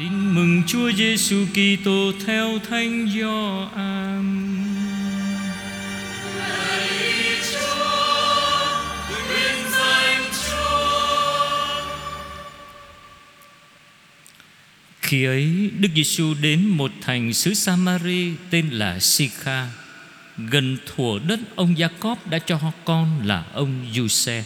Tin 0.00 0.34
mừng 0.34 0.62
Chúa 0.66 0.92
Giêsu 0.92 1.46
Kitô 1.52 2.12
theo 2.26 2.58
Thánh 2.70 3.08
Gioan. 3.14 4.46
Khi 15.00 15.24
ấy, 15.24 15.70
Đức 15.78 15.88
Giêsu 15.94 16.34
đến 16.42 16.66
một 16.68 16.90
thành 17.00 17.32
xứ 17.32 17.54
Samari 17.54 18.32
tên 18.50 18.68
là 18.70 18.98
Sikha, 18.98 19.68
gần 20.36 20.76
thủa 20.86 21.18
đất 21.18 21.40
ông 21.56 21.74
Jacob 21.74 22.16
đã 22.30 22.38
cho 22.38 22.60
con 22.84 23.26
là 23.26 23.44
ông 23.52 23.86
Giuse. 23.94 24.44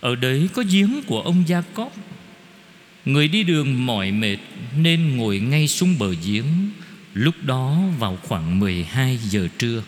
Ở 0.00 0.14
đấy 0.14 0.48
có 0.54 0.62
giếng 0.70 1.02
của 1.06 1.20
ông 1.20 1.44
Jacob. 1.48 1.90
Người 3.04 3.28
đi 3.28 3.42
đường 3.42 3.86
mỏi 3.86 4.12
mệt 4.12 4.36
nên 4.76 5.16
ngồi 5.16 5.38
ngay 5.38 5.68
xuống 5.68 5.98
bờ 5.98 6.14
giếng. 6.26 6.44
Lúc 7.14 7.34
đó 7.42 7.78
vào 7.98 8.18
khoảng 8.22 8.58
12 8.58 9.18
giờ 9.18 9.48
trưa. 9.58 9.82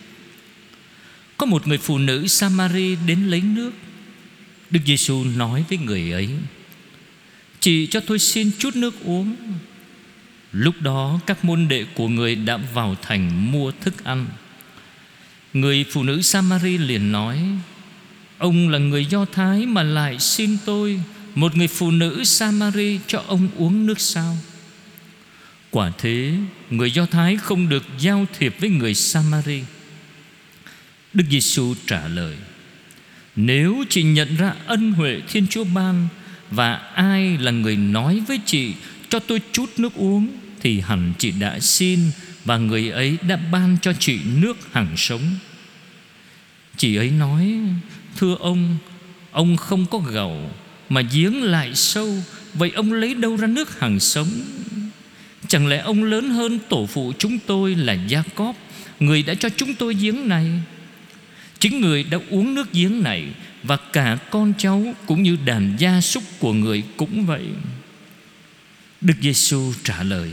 Có 1.37 1.45
một 1.45 1.67
người 1.67 1.77
phụ 1.77 1.97
nữ 1.97 2.27
Samari 2.27 2.95
đến 3.07 3.27
lấy 3.27 3.41
nước. 3.41 3.71
Đức 4.71 4.79
Giêsu 4.85 5.23
nói 5.23 5.63
với 5.69 5.77
người 5.77 6.11
ấy: 6.11 6.29
"Chị 7.59 7.87
cho 7.87 7.99
tôi 7.99 8.19
xin 8.19 8.51
chút 8.59 8.75
nước 8.75 9.05
uống." 9.05 9.35
Lúc 10.51 10.81
đó 10.81 11.19
các 11.25 11.45
môn 11.45 11.67
đệ 11.67 11.85
của 11.95 12.07
người 12.07 12.35
đã 12.35 12.57
vào 12.57 12.95
thành 13.01 13.51
mua 13.51 13.71
thức 13.71 14.03
ăn. 14.03 14.25
Người 15.53 15.85
phụ 15.91 16.03
nữ 16.03 16.21
Samari 16.21 16.77
liền 16.77 17.11
nói, 17.11 17.39
Ông 18.37 18.69
là 18.69 18.77
người 18.77 19.05
Do 19.05 19.25
Thái 19.25 19.65
mà 19.65 19.83
lại 19.83 20.19
xin 20.19 20.57
tôi 20.65 20.99
một 21.35 21.57
người 21.57 21.67
phụ 21.67 21.91
nữ 21.91 22.23
Samari 22.23 22.99
cho 23.07 23.23
ông 23.27 23.47
uống 23.57 23.85
nước 23.85 23.99
sao? 23.99 24.37
Quả 25.71 25.91
thế, 25.97 26.33
Người 26.69 26.91
Do 26.91 27.05
Thái 27.05 27.37
không 27.37 27.69
được 27.69 27.83
giao 27.99 28.25
thiệp 28.37 28.55
với 28.59 28.69
người 28.69 28.93
Samari. 28.93 29.63
Đức 31.13 31.23
Giêsu 31.29 31.75
trả 31.87 32.07
lời, 32.07 32.35
Nếu 33.35 33.83
chị 33.89 34.03
nhận 34.03 34.35
ra 34.35 34.53
ân 34.65 34.91
huệ 34.91 35.21
Thiên 35.27 35.47
Chúa 35.47 35.63
ban 35.63 36.07
Và 36.51 36.73
ai 36.95 37.37
là 37.37 37.51
người 37.51 37.75
nói 37.75 38.21
với 38.27 38.39
chị 38.45 38.73
Cho 39.09 39.19
tôi 39.19 39.41
chút 39.51 39.69
nước 39.77 39.93
uống, 39.95 40.27
Thì 40.61 40.79
hẳn 40.79 41.13
chị 41.17 41.31
đã 41.31 41.59
xin 41.59 41.99
Và 42.45 42.57
người 42.57 42.89
ấy 42.89 43.17
đã 43.27 43.35
ban 43.35 43.77
cho 43.81 43.93
chị 43.99 44.19
nước 44.35 44.57
hằng 44.71 44.97
sống. 44.97 45.35
Chị 46.77 46.95
ấy 46.95 47.11
nói, 47.11 47.57
Thưa 48.17 48.35
ông 48.39 48.77
Ông 49.31 49.57
không 49.57 49.85
có 49.85 49.97
gầu 49.99 50.51
mà 50.89 51.01
giếng 51.01 51.43
lại 51.43 51.75
sâu, 51.75 52.13
Vậy 52.53 52.71
ông 52.75 52.93
lấy 52.93 53.13
đâu 53.13 53.35
ra 53.37 53.47
nước 53.47 53.79
hàng 53.79 53.99
sống? 53.99 54.29
Chẳng 55.47 55.67
lẽ 55.67 55.77
ông 55.77 56.03
lớn 56.03 56.29
hơn 56.29 56.59
tổ 56.69 56.85
phụ 56.85 57.13
chúng 57.19 57.39
tôi 57.39 57.75
là 57.75 57.93
Gia 57.93 58.23
Cóp 58.35 58.55
Người 58.99 59.23
đã 59.23 59.33
cho 59.35 59.49
chúng 59.49 59.75
tôi 59.75 59.93
giếng 59.93 60.29
này? 60.29 60.45
Chính 61.59 61.81
người 61.81 62.03
đã 62.03 62.17
uống 62.29 62.53
nước 62.53 62.73
giếng 62.73 63.03
này, 63.03 63.27
Và 63.63 63.77
cả 63.77 64.17
con 64.29 64.53
cháu 64.57 64.93
Cũng 65.05 65.23
như 65.23 65.37
đàn 65.45 65.75
gia 65.79 66.01
súc 66.01 66.23
của 66.39 66.53
người 66.53 66.83
cũng 66.97 67.25
vậy. 67.25 67.45
Đức 69.01 69.13
Giêsu 69.21 69.73
trả 69.83 70.03
lời, 70.03 70.29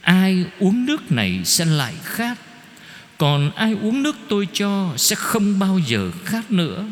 Ai 0.00 0.44
uống 0.58 0.86
nước 0.86 1.12
này 1.12 1.40
sẽ 1.44 1.64
lại 1.64 1.94
khát 2.04 2.38
còn 3.18 3.50
ai 3.50 3.72
uống 3.72 4.02
nước 4.02 4.16
tôi 4.28 4.48
cho 4.52 4.92
sẽ 4.96 5.16
không 5.16 5.58
bao 5.58 5.78
giờ 5.86 6.10
khát 6.24 6.50
nữa. 6.50 6.84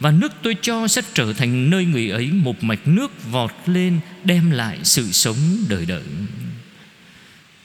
Và 0.00 0.10
nước 0.10 0.32
tôi 0.42 0.56
cho 0.62 0.88
sẽ 0.88 1.02
trở 1.14 1.32
thành 1.32 1.70
nơi 1.70 1.84
người 1.84 2.10
ấy 2.10 2.30
Một 2.32 2.64
mạch 2.64 2.88
nước 2.88 3.30
vọt 3.30 3.50
lên 3.66 4.00
Đem 4.24 4.50
lại 4.50 4.78
sự 4.82 5.12
sống 5.12 5.36
đời 5.68 5.86
đời. 5.86 6.02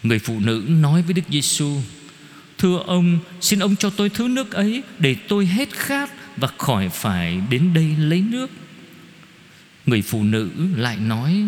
Người 0.04 0.20
phụ 0.20 0.39
nữ 0.39 0.64
nói 0.67 1.02
với 1.02 1.14
Đức 1.14 1.22
Giêsu: 1.30 1.78
Thưa 2.58 2.84
ông, 2.86 3.20
Xin 3.42 3.59
ông 3.59 3.76
cho 3.76 3.89
tôi 3.89 4.09
thứ 4.09 4.28
nước 4.28 4.52
ấy 4.52 4.84
Để 5.00 5.16
tôi 5.28 5.45
hết 5.45 5.70
khát 5.72 6.09
Và 6.38 6.48
khỏi 6.58 6.89
phải 6.89 7.42
đến 7.50 7.73
đây 7.73 7.95
lấy 8.00 8.21
nước. 8.21 8.50
Người 9.86 10.02
phụ 10.02 10.23
nữ 10.23 10.50
lại 10.76 10.98
nói, 10.98 11.44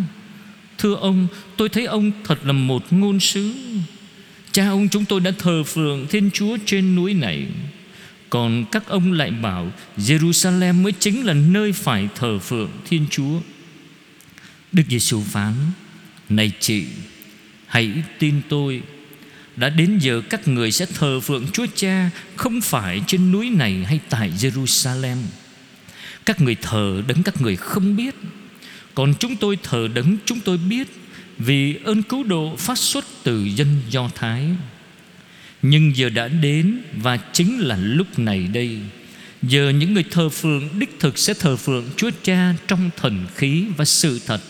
Thưa 0.77 0.95
ông, 0.95 1.27
Tôi 1.57 1.69
thấy 1.69 1.85
ông 1.85 2.11
thật 2.23 2.45
là 2.45 2.53
một 2.53 2.93
ngôn 2.93 3.19
sứ. 3.19 3.53
Cha 4.53 4.69
ông 4.69 4.89
chúng 4.89 5.05
tôi 5.05 5.19
đã 5.19 5.31
thờ 5.39 5.63
phượng 5.63 6.07
Thiên 6.07 6.29
Chúa 6.33 6.57
trên 6.65 6.95
núi 6.95 7.13
này. 7.13 7.47
Còn 8.29 8.65
các 8.71 8.87
ông 8.87 9.11
lại 9.11 9.31
bảo 9.31 9.71
Jerusalem 9.97 10.81
mới 10.81 10.91
chính 10.91 11.25
là 11.25 11.33
nơi 11.33 11.71
phải 11.71 12.07
thờ 12.15 12.39
phượng 12.39 12.69
Thiên 12.89 13.05
Chúa. 13.09 13.39
Đức 14.71 14.83
Giêsu 14.89 15.21
phán, 15.21 15.53
Này 16.29 16.51
chị, 16.59 16.85
Hãy 17.67 17.91
tin 18.19 18.41
tôi. 18.49 18.81
Đã 19.55 19.69
đến 19.69 19.97
giờ 20.01 20.21
các 20.29 20.47
người 20.47 20.71
sẽ 20.71 20.85
thờ 20.85 21.19
phượng 21.19 21.47
Chúa 21.53 21.65
Cha 21.75 22.09
Không 22.35 22.61
phải 22.61 23.01
trên 23.07 23.31
núi 23.31 23.49
này 23.49 23.83
hay 23.85 23.99
tại 24.09 24.31
Jerusalem. 24.39 25.17
Các 26.25 26.41
người 26.41 26.55
thờ 26.55 27.01
đấng 27.07 27.23
các 27.23 27.41
người 27.41 27.55
không 27.55 27.95
biết. 27.95 28.15
Còn 28.95 29.13
chúng 29.19 29.35
tôi 29.35 29.57
thờ 29.63 29.87
đấng 29.93 30.17
chúng 30.25 30.39
tôi 30.39 30.57
biết 30.57 30.87
vì 31.37 31.75
ơn 31.83 32.03
cứu 32.03 32.23
độ 32.23 32.55
phát 32.55 32.77
xuất 32.77 33.05
từ 33.23 33.43
dân 33.55 33.67
Do 33.89 34.09
Thái. 34.15 34.45
Nhưng 35.61 35.95
giờ 35.95 36.09
đã 36.09 36.27
đến 36.27 36.81
Và 36.97 37.17
chính 37.17 37.59
là 37.59 37.77
lúc 37.77 38.19
này 38.19 38.47
đây. 38.53 38.79
Giờ 39.41 39.69
những 39.69 39.93
người 39.93 40.05
thờ 40.11 40.29
phượng, 40.29 40.69
Đích 40.79 40.99
thực 40.99 41.17
sẽ 41.17 41.33
thờ 41.33 41.55
phượng 41.55 41.85
Chúa 41.97 42.09
Cha 42.23 42.53
Trong 42.67 42.89
thần 42.97 43.25
khí 43.35 43.65
và 43.77 43.85
sự 43.85 44.19
thật. 44.25 44.41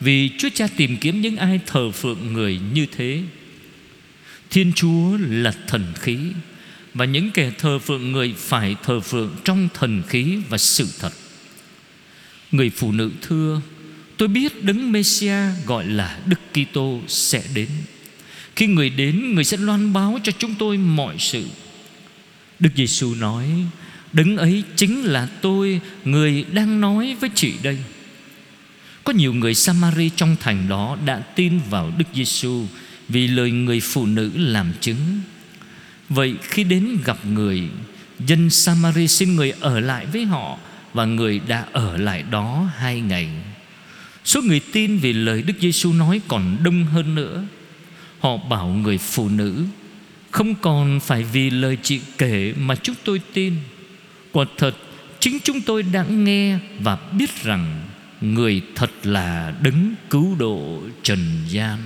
Vì 0.00 0.30
Chúa 0.38 0.48
Cha 0.54 0.68
tìm 0.76 0.96
kiếm 0.96 1.20
những 1.20 1.36
ai 1.36 1.60
thờ 1.66 1.90
phượng 1.90 2.32
người 2.32 2.60
như 2.72 2.86
thế. 2.96 3.22
Thiên 4.50 4.72
Chúa 4.72 5.18
là 5.28 5.54
thần 5.66 5.92
khí, 5.94 6.18
Và 6.94 7.04
những 7.04 7.30
kẻ 7.30 7.50
thờ 7.58 7.78
phượng 7.78 8.12
người 8.12 8.34
Phải 8.36 8.76
thờ 8.82 9.00
phượng 9.00 9.36
trong 9.44 9.68
thần 9.74 10.02
khí 10.08 10.38
và 10.48 10.58
sự 10.58 10.88
thật. 11.00 11.12
Người 12.52 12.70
phụ 12.70 12.92
nữ 12.92 13.10
thưa 13.22 13.60
Tôi 14.18 14.28
biết 14.28 14.64
đấng 14.64 14.92
Messia 14.92 15.36
gọi 15.66 15.86
là 15.86 16.18
Đức 16.26 16.40
Kitô 16.52 17.00
sẽ 17.08 17.42
đến. 17.54 17.68
Khi 18.56 18.66
người 18.66 18.90
đến, 18.90 19.34
người 19.34 19.44
sẽ 19.44 19.56
loan 19.56 19.92
báo 19.92 20.18
cho 20.22 20.32
chúng 20.38 20.54
tôi 20.58 20.76
mọi 20.76 21.16
sự. 21.18 21.46
Đức 22.58 22.70
Giêsu 22.76 23.14
nói, 23.14 23.46
đấng 24.12 24.36
ấy 24.36 24.62
chính 24.76 25.02
là 25.02 25.28
tôi, 25.40 25.80
người 26.04 26.44
đang 26.52 26.80
nói 26.80 27.16
với 27.20 27.30
chị 27.34 27.54
đây. 27.62 27.78
Có 29.04 29.12
nhiều 29.12 29.34
người 29.34 29.54
Samari 29.54 30.10
trong 30.16 30.36
thành 30.40 30.68
đó 30.68 30.98
đã 31.04 31.18
tin 31.18 31.60
vào 31.70 31.92
Đức 31.98 32.04
Giêsu 32.14 32.66
vì 33.08 33.26
lời 33.28 33.50
người 33.50 33.80
phụ 33.80 34.06
nữ 34.06 34.30
làm 34.34 34.72
chứng. 34.80 35.20
Vậy 36.08 36.34
khi 36.42 36.64
đến 36.64 36.98
gặp 37.04 37.26
người, 37.26 37.62
dân 38.26 38.50
Samari 38.50 39.08
xin 39.08 39.36
người 39.36 39.52
ở 39.60 39.80
lại 39.80 40.06
với 40.06 40.24
họ 40.24 40.58
và 40.94 41.04
người 41.04 41.40
đã 41.48 41.64
ở 41.72 41.96
lại 41.96 42.22
đó 42.30 42.70
hai 42.76 43.00
ngày. 43.00 43.28
Số 44.28 44.42
người 44.42 44.60
tin 44.72 44.98
vì 44.98 45.12
lời 45.12 45.42
Đức 45.42 45.54
Giêsu 45.60 45.92
nói 45.92 46.20
còn 46.28 46.56
đông 46.64 46.84
hơn 46.84 47.14
nữa. 47.14 47.44
Họ 48.20 48.36
bảo 48.36 48.66
người 48.66 48.98
phụ 48.98 49.28
nữ, 49.28 49.64
Không 50.30 50.54
còn 50.54 51.00
phải 51.00 51.22
vì 51.22 51.50
lời 51.50 51.78
chị 51.82 52.00
kể 52.18 52.54
mà 52.56 52.76
chúng 52.76 52.96
tôi 53.04 53.20
tin. 53.32 53.54
Quả 54.32 54.44
thật, 54.56 54.76
chính 55.20 55.38
chúng 55.44 55.60
tôi 55.60 55.82
đã 55.82 56.04
nghe 56.04 56.58
và 56.80 56.98
biết 57.18 57.42
rằng 57.42 57.88
Người 58.20 58.62
thật 58.74 58.90
là 59.02 59.54
đấng 59.62 59.94
cứu 60.10 60.36
độ 60.38 60.82
trần 61.02 61.18
gian. 61.48 61.78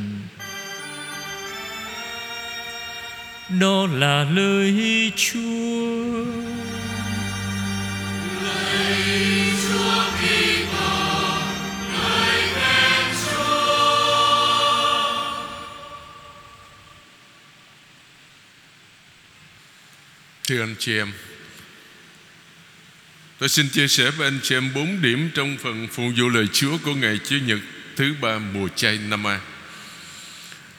Đó 3.60 3.86
là 3.86 4.24
lời 4.24 5.12
Chúa. 5.16 6.24
Lời 8.42 9.51
Thưa 20.52 20.62
anh 20.62 20.74
chị 20.78 20.96
em 20.96 21.12
Tôi 23.38 23.48
xin 23.48 23.68
chia 23.68 23.88
sẻ 23.88 24.10
với 24.10 24.26
anh 24.26 24.40
chị 24.42 24.54
em 24.54 24.74
bốn 24.74 25.02
điểm 25.02 25.30
trong 25.34 25.56
phần 25.62 25.88
phụng 25.92 26.14
vụ 26.14 26.28
lời 26.28 26.46
Chúa 26.52 26.78
của 26.78 26.94
ngày 26.94 27.18
Chủ 27.24 27.36
nhật 27.46 27.58
thứ 27.96 28.14
ba 28.20 28.38
mùa 28.38 28.68
chay 28.68 28.98
năm 28.98 29.26
A. 29.26 29.40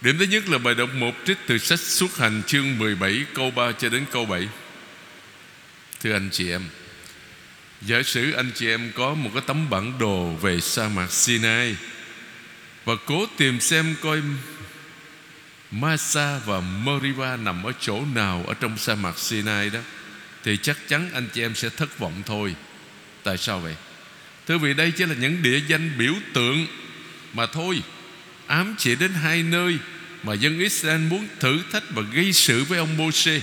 Điểm 0.01 0.17
thứ 0.17 0.25
nhất 0.25 0.49
là 0.49 0.57
bài 0.57 0.75
đọc 0.75 0.89
một 0.93 1.11
trích 1.25 1.37
từ 1.47 1.57
sách 1.57 1.79
xuất 1.79 2.17
hành 2.17 2.41
chương 2.47 2.77
17 2.77 3.25
câu 3.33 3.51
3 3.51 3.71
cho 3.71 3.89
đến 3.89 4.05
câu 4.11 4.25
7. 4.25 4.47
Thưa 6.01 6.13
anh 6.13 6.29
chị 6.31 6.49
em, 6.49 6.61
giả 7.81 8.03
sử 8.03 8.31
anh 8.31 8.51
chị 8.55 8.67
em 8.67 8.91
có 8.95 9.13
một 9.13 9.29
cái 9.33 9.43
tấm 9.47 9.69
bản 9.69 9.99
đồ 9.99 10.25
về 10.41 10.59
sa 10.59 10.89
mạc 10.89 11.11
Sinai 11.11 11.75
và 12.85 12.93
cố 13.05 13.25
tìm 13.37 13.59
xem 13.59 13.95
coi 14.01 14.21
Masa 15.73 16.39
và 16.45 16.59
Meriva 16.59 17.37
nằm 17.37 17.63
ở 17.63 17.71
chỗ 17.79 18.05
nào 18.13 18.43
Ở 18.47 18.53
trong 18.53 18.77
sa 18.77 18.95
mạc 18.95 19.19
Sinai 19.19 19.69
đó 19.69 19.79
Thì 20.43 20.57
chắc 20.57 20.77
chắn 20.87 21.09
anh 21.13 21.27
chị 21.33 21.41
em 21.41 21.55
sẽ 21.55 21.69
thất 21.69 21.99
vọng 21.99 22.23
thôi 22.25 22.55
Tại 23.23 23.37
sao 23.37 23.59
vậy 23.59 23.75
Thưa 24.47 24.57
vị 24.57 24.73
đây 24.73 24.91
chỉ 24.91 25.05
là 25.05 25.15
những 25.15 25.41
địa 25.41 25.61
danh 25.67 25.91
biểu 25.97 26.13
tượng 26.33 26.67
Mà 27.33 27.45
thôi 27.45 27.81
ám 28.47 28.75
chỉ 28.77 28.95
đến 28.95 29.13
hai 29.13 29.43
nơi 29.43 29.77
mà 30.23 30.33
dân 30.33 30.59
Israel 30.59 31.01
muốn 31.01 31.27
thử 31.39 31.59
thách 31.71 31.83
và 31.89 32.01
gây 32.01 32.33
sự 32.33 32.63
với 32.63 32.79
ông 32.79 32.97
Môsê, 32.97 33.41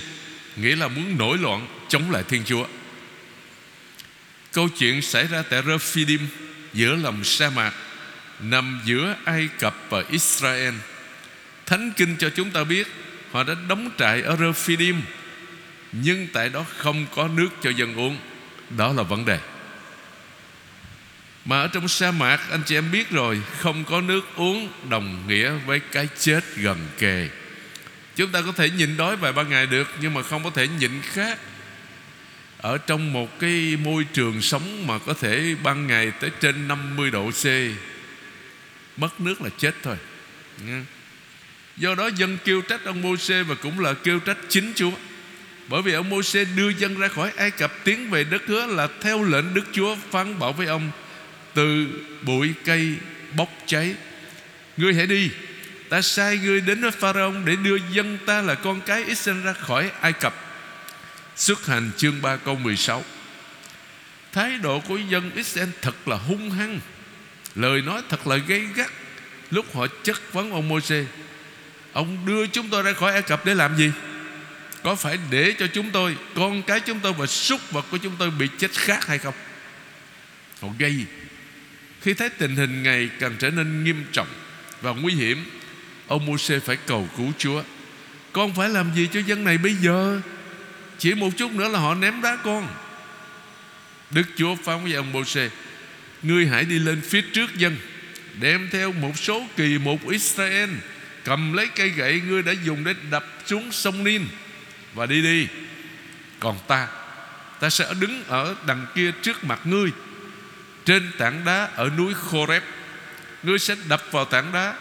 nghĩa 0.57 0.77
là 0.77 0.89
muốn 0.89 1.19
nổi 1.19 1.39
loạn 1.39 1.67
chống 1.89 2.11
lại 2.11 2.23
Thiên 2.29 2.45
Chúa. 2.45 2.67
Câu 4.53 4.69
chuyện 4.69 5.03
xảy 5.03 5.27
ra 5.27 5.43
tại 5.43 5.63
Rephidim 5.67 6.27
giữa 6.73 6.97
lòng 6.97 7.25
sa 7.25 7.51
mạc 7.51 7.73
nằm 8.41 8.81
giữa 8.85 9.17
Ai 9.25 9.49
Cập 9.59 9.77
và 9.89 10.05
Israel. 10.11 10.75
Thánh 11.71 11.93
kinh 11.97 12.17
cho 12.17 12.31
chúng 12.31 12.51
ta 12.51 12.65
biết, 12.65 12.87
họ 13.33 13.43
đã 13.43 13.55
đóng 13.69 13.91
trại 13.99 14.23
ở 14.23 14.37
Rephidim, 14.37 15.03
nhưng 15.93 16.27
tại 16.33 16.49
đó 16.49 16.65
không 16.77 17.07
có 17.15 17.29
nước 17.29 17.49
cho 17.63 17.71
dân 17.71 17.95
uống. 17.95 18.17
Đó 18.71 18.93
là 18.93 19.03
vấn 19.03 19.25
đề. 19.25 19.39
Mà 21.45 21.61
ở 21.61 21.69
trong 21.69 21.89
sa 21.89 22.11
mạc, 22.11 22.41
anh 22.51 22.63
chị 22.67 22.75
em 22.75 22.91
biết 22.93 23.11
rồi, 23.11 23.43
Không 23.59 23.85
có 23.85 24.01
nước 24.01 24.21
uống 24.37 24.69
đồng 24.89 25.25
nghĩa 25.29 25.51
với 25.67 25.81
cái 25.81 26.09
chết 26.19 26.41
gần 26.57 26.79
kề 26.99 27.29
Chúng 28.17 28.33
ta 28.33 28.43
có 28.47 28.53
thể 28.53 28.71
nhịn 28.71 28.97
đói 28.97 29.17
vài 29.17 29.33
ba 29.33 29.43
ngày 29.43 29.67
được, 29.67 29.89
Nhưng 30.01 30.15
mà 30.15 30.23
không 30.23 30.45
có 30.45 30.51
thể 30.51 30.69
nhịn 30.69 30.91
khác 31.03 31.39
Ở 32.59 32.79
trong 32.79 33.13
một 33.13 33.39
cái 33.41 33.77
môi 33.85 34.05
trường 34.05 34.43
sống 34.43 34.87
Mà 34.87 34.99
có 34.99 35.15
thể 35.15 35.55
ban 35.63 35.87
ngày 35.87 36.11
tới 36.21 36.31
trên 36.41 36.69
50 36.69 37.11
độ 37.11 37.31
C, 37.31 37.45
Mất 38.97 39.21
nước 39.21 39.43
là 39.43 39.49
chết 39.59 39.75
thôi 39.83 39.97
Do 41.77 41.95
đó 41.95 42.11
dân 42.17 42.39
kêu 42.45 42.61
trách 42.61 42.85
ông 42.85 43.03
Môi-se 43.03 43.43
Và 43.43 43.55
cũng 43.55 43.81
là 43.81 43.95
kêu 43.95 44.21
trách 44.21 44.39
chính 44.49 44.73
Chúa. 44.75 44.91
Bởi 45.69 45.83
vì 45.83 45.93
ông 45.93 46.11
Môi-se 46.11 46.45
đưa 46.45 46.69
dân 46.69 46.99
ra 46.99 47.09
khỏi 47.09 47.33
Ai 47.37 47.51
Cập, 47.51 47.85
Tiến 47.85 48.11
về 48.11 48.25
đất 48.25 48.43
hứa 48.47 48.67
là 48.67 48.89
theo 49.01 49.23
lệnh 49.23 49.55
Đức 49.55 49.65
Chúa 49.73 49.97
phán 50.11 50.39
bảo 50.39 50.53
với 50.53 50.67
ông, 50.67 50.91
từ 51.55 51.87
bụi 52.23 52.53
cây 52.65 52.95
bốc 53.37 53.49
cháy, 53.67 53.95
ngươi 54.77 54.95
hãy 54.95 55.07
đi. 55.07 55.31
Ta 55.89 56.03
sai 56.03 56.39
ngươi 56.39 56.61
đến 56.61 56.81
với 56.81 56.91
pharaoh 56.91 57.35
để 57.45 57.57
đưa 57.57 57.77
dân 57.93 58.19
ta 58.27 58.43
là 58.43 58.55
con 58.55 58.81
cái 58.81 59.05
Israel 59.05 59.43
ra 59.45 59.53
khỏi 59.53 59.91
Ai 60.01 60.13
Cập. 60.13 60.35
Xuất 61.37 61.67
hành 61.67 61.91
chương 61.97 62.23
3 62.23 62.37
câu 62.37 62.57
16 62.57 63.05
thái 64.33 64.59
độ 64.59 64.81
của 64.81 64.97
dân 64.97 65.31
Israel 65.35 65.69
thật 65.83 66.09
là 66.09 66.17
hung 66.17 66.51
hăng, 66.51 66.81
lời 67.55 67.83
nói 67.83 68.03
thật 68.09 68.27
là 68.27 68.37
gây 68.37 68.67
gắt. 68.75 68.91
Lúc 69.51 69.75
họ 69.75 69.87
chất 70.03 70.33
vấn 70.33 70.53
ông 70.53 70.69
Môi-se 70.69 71.05
ông 71.93 72.27
đưa 72.27 72.47
chúng 72.47 72.69
tôi 72.69 72.83
ra 72.83 72.93
khỏi 72.93 73.13
Ai 73.13 73.23
Cập 73.23 73.47
để 73.47 73.55
làm 73.55 73.77
gì? 73.77 73.93
Có 74.83 74.95
phải 74.95 75.19
để 75.31 75.55
cho 75.59 75.67
chúng 75.67 75.91
tôi, 75.91 76.17
con 76.35 76.63
cái 76.63 76.81
chúng 76.81 77.01
tôi 77.01 77.13
và 77.13 77.27
súc 77.27 77.71
vật 77.71 77.87
của 77.91 77.99
chúng 77.99 78.17
tôi 78.19 78.31
bị 78.31 78.49
chết 78.59 78.71
khác 78.73 79.07
hay 79.07 79.19
không? 79.19 79.35
Họ 80.63 80.69
gây, 80.79 80.95
khi 82.03 82.15
thấy 82.15 82.29
tình 82.29 82.57
hình 82.57 82.83
ngày 82.83 83.11
càng 83.19 83.37
trở 83.39 83.51
nên 83.51 83.85
nghiêm 83.85 84.05
trọng 84.13 84.29
và 84.81 84.91
nguy 84.93 85.15
hiểm, 85.15 85.45
Ông 86.07 86.27
Môi-se 86.27 86.59
phải 86.59 86.77
cầu 86.77 87.09
cứu 87.17 87.33
Chúa. 87.39 87.63
Con 88.33 88.55
phải 88.55 88.69
làm 88.69 88.95
gì 88.95 89.09
cho 89.13 89.21
dân 89.21 89.45
này 89.45 89.59
bây 89.59 89.75
giờ? 89.75 90.21
Chỉ 90.99 91.15
một 91.15 91.31
chút 91.37 91.53
nữa 91.53 91.69
là 91.69 91.79
họ 91.79 91.95
ném 91.95 92.23
đá 92.23 92.37
con. 92.45 92.69
Đức 94.11 94.27
Chúa 94.37 94.55
phán 94.65 94.85
với 94.85 94.95
ông 94.95 95.13
Môi-se, 95.13 95.49
Ngươi 96.23 96.47
hãy 96.47 96.65
đi 96.65 96.79
lên 96.79 97.01
phía 97.01 97.23
trước 97.33 97.57
dân, 97.57 97.77
Đem 98.41 98.69
theo 98.73 98.93
một 98.93 99.19
số 99.19 99.47
kỳ 99.57 99.79
một 99.79 100.09
Israel 100.11 100.71
Cầm 101.25 101.53
lấy 101.53 101.67
cây 101.67 101.89
gậy 101.89 102.21
ngươi 102.21 102.43
đã 102.43 102.53
dùng 102.65 102.85
để 102.85 102.95
đập 103.11 103.25
xuống 103.47 103.73
sông 103.73 104.05
Nin 104.05 104.23
Và 104.95 105.07
đi 105.07 105.23
đi. 105.23 105.47
Còn 106.41 106.59
ta 106.69 106.89
Ta 107.61 107.71
sẽ 107.71 107.95
đứng 108.01 108.25
ở 108.29 108.55
đằng 108.67 108.87
kia 108.95 109.13
trước 109.23 109.45
mặt 109.45 109.61
ngươi, 109.65 109.91
trên 110.85 111.11
tảng 111.19 111.45
đá 111.45 111.69
ở 111.75 111.91
núi 111.97 112.15
Khoreb. 112.15 112.63
Ngươi 113.43 113.59
sẽ 113.59 113.77
đập 113.89 114.03
vào 114.11 114.25
tảng 114.25 114.53
đá, 114.53 114.75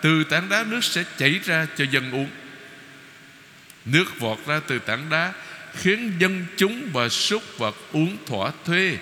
Từ 0.00 0.24
tảng 0.24 0.48
đá 0.48 0.64
nước 0.68 0.84
sẽ 0.84 1.04
chảy 1.18 1.40
ra 1.44 1.66
cho 1.76 1.84
dân 1.90 2.10
uống. 2.10 2.28
Nước 3.84 4.20
vọt 4.20 4.38
ra 4.46 4.60
từ 4.66 4.78
tảng 4.78 5.10
đá, 5.10 5.32
Khiến 5.74 6.12
dân 6.18 6.46
chúng 6.56 6.88
và 6.92 7.08
súc 7.08 7.58
vật 7.58 7.76
uống 7.92 8.16
thỏa 8.26 8.50
thuê, 8.64 8.98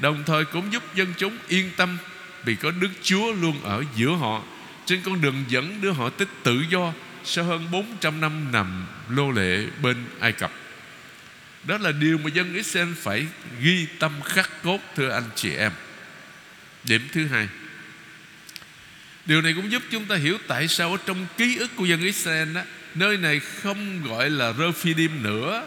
Đồng 0.00 0.22
thời 0.26 0.44
cũng 0.44 0.72
giúp 0.72 0.94
dân 0.94 1.14
chúng 1.18 1.38
yên 1.48 1.70
tâm 1.76 1.98
Vì 2.44 2.56
có 2.56 2.70
Đức 2.70 2.90
Chúa 3.02 3.32
luôn 3.32 3.60
ở 3.62 3.84
giữa 3.96 4.10
họ. 4.10 4.42
Trên 4.86 5.00
con 5.04 5.20
đường 5.20 5.44
dẫn 5.48 5.80
đưa 5.80 5.90
họ 5.90 6.10
tới 6.10 6.26
tự 6.42 6.64
do 6.70 6.92
Sau 7.24 7.44
hơn 7.44 7.70
400 7.70 8.20
năm 8.20 8.52
nằm 8.52 8.86
lô 9.08 9.30
lệ 9.30 9.66
bên 9.82 9.96
Ai 10.20 10.32
Cập. 10.32 10.52
Đó 11.64 11.78
là 11.78 11.92
điều 11.92 12.18
mà 12.18 12.30
dân 12.30 12.54
Israel 12.54 12.92
phải 12.94 13.26
ghi 13.60 13.86
tâm 13.98 14.12
khắc 14.24 14.62
cốt 14.62 14.78
Thưa 14.96 15.10
anh 15.10 15.30
chị 15.34 15.54
em. 15.54 15.72
Điểm 16.84 17.08
thứ 17.12 17.26
hai. 17.26 17.48
Điều 19.26 19.42
này 19.42 19.52
cũng 19.56 19.72
giúp 19.72 19.82
chúng 19.90 20.04
ta 20.04 20.16
hiểu 20.16 20.38
tại 20.48 20.68
sao 20.68 20.90
ở 20.92 20.96
trong 21.06 21.26
ký 21.36 21.56
ức 21.56 21.70
của 21.76 21.84
dân 21.84 22.00
Israel 22.00 22.54
đó, 22.54 22.62
Nơi 22.94 23.16
này 23.16 23.40
không 23.40 24.02
gọi 24.08 24.30
là 24.30 24.52
Rephidim 24.52 25.22
nữa 25.22 25.66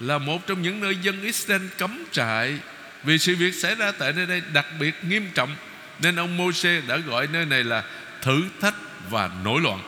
Là 0.00 0.18
một 0.18 0.46
trong 0.46 0.62
những 0.62 0.80
nơi 0.80 0.96
dân 1.02 1.22
Israel 1.22 1.62
cấm 1.78 2.04
trại 2.12 2.58
Vì 3.04 3.18
sự 3.18 3.36
việc 3.36 3.54
xảy 3.54 3.74
ra 3.74 3.92
tại 3.92 4.12
nơi 4.12 4.26
đây 4.26 4.42
đặc 4.52 4.66
biệt 4.80 4.94
nghiêm 5.08 5.30
trọng. 5.34 5.56
Nên 5.98 6.16
ông 6.16 6.36
Môi-se 6.36 6.80
đã 6.88 6.96
gọi 6.96 7.26
nơi 7.32 7.46
này 7.46 7.64
là 7.64 7.84
thử 8.22 8.44
thách 8.60 8.74
và 9.10 9.30
nổi 9.44 9.60
loạn. 9.60 9.80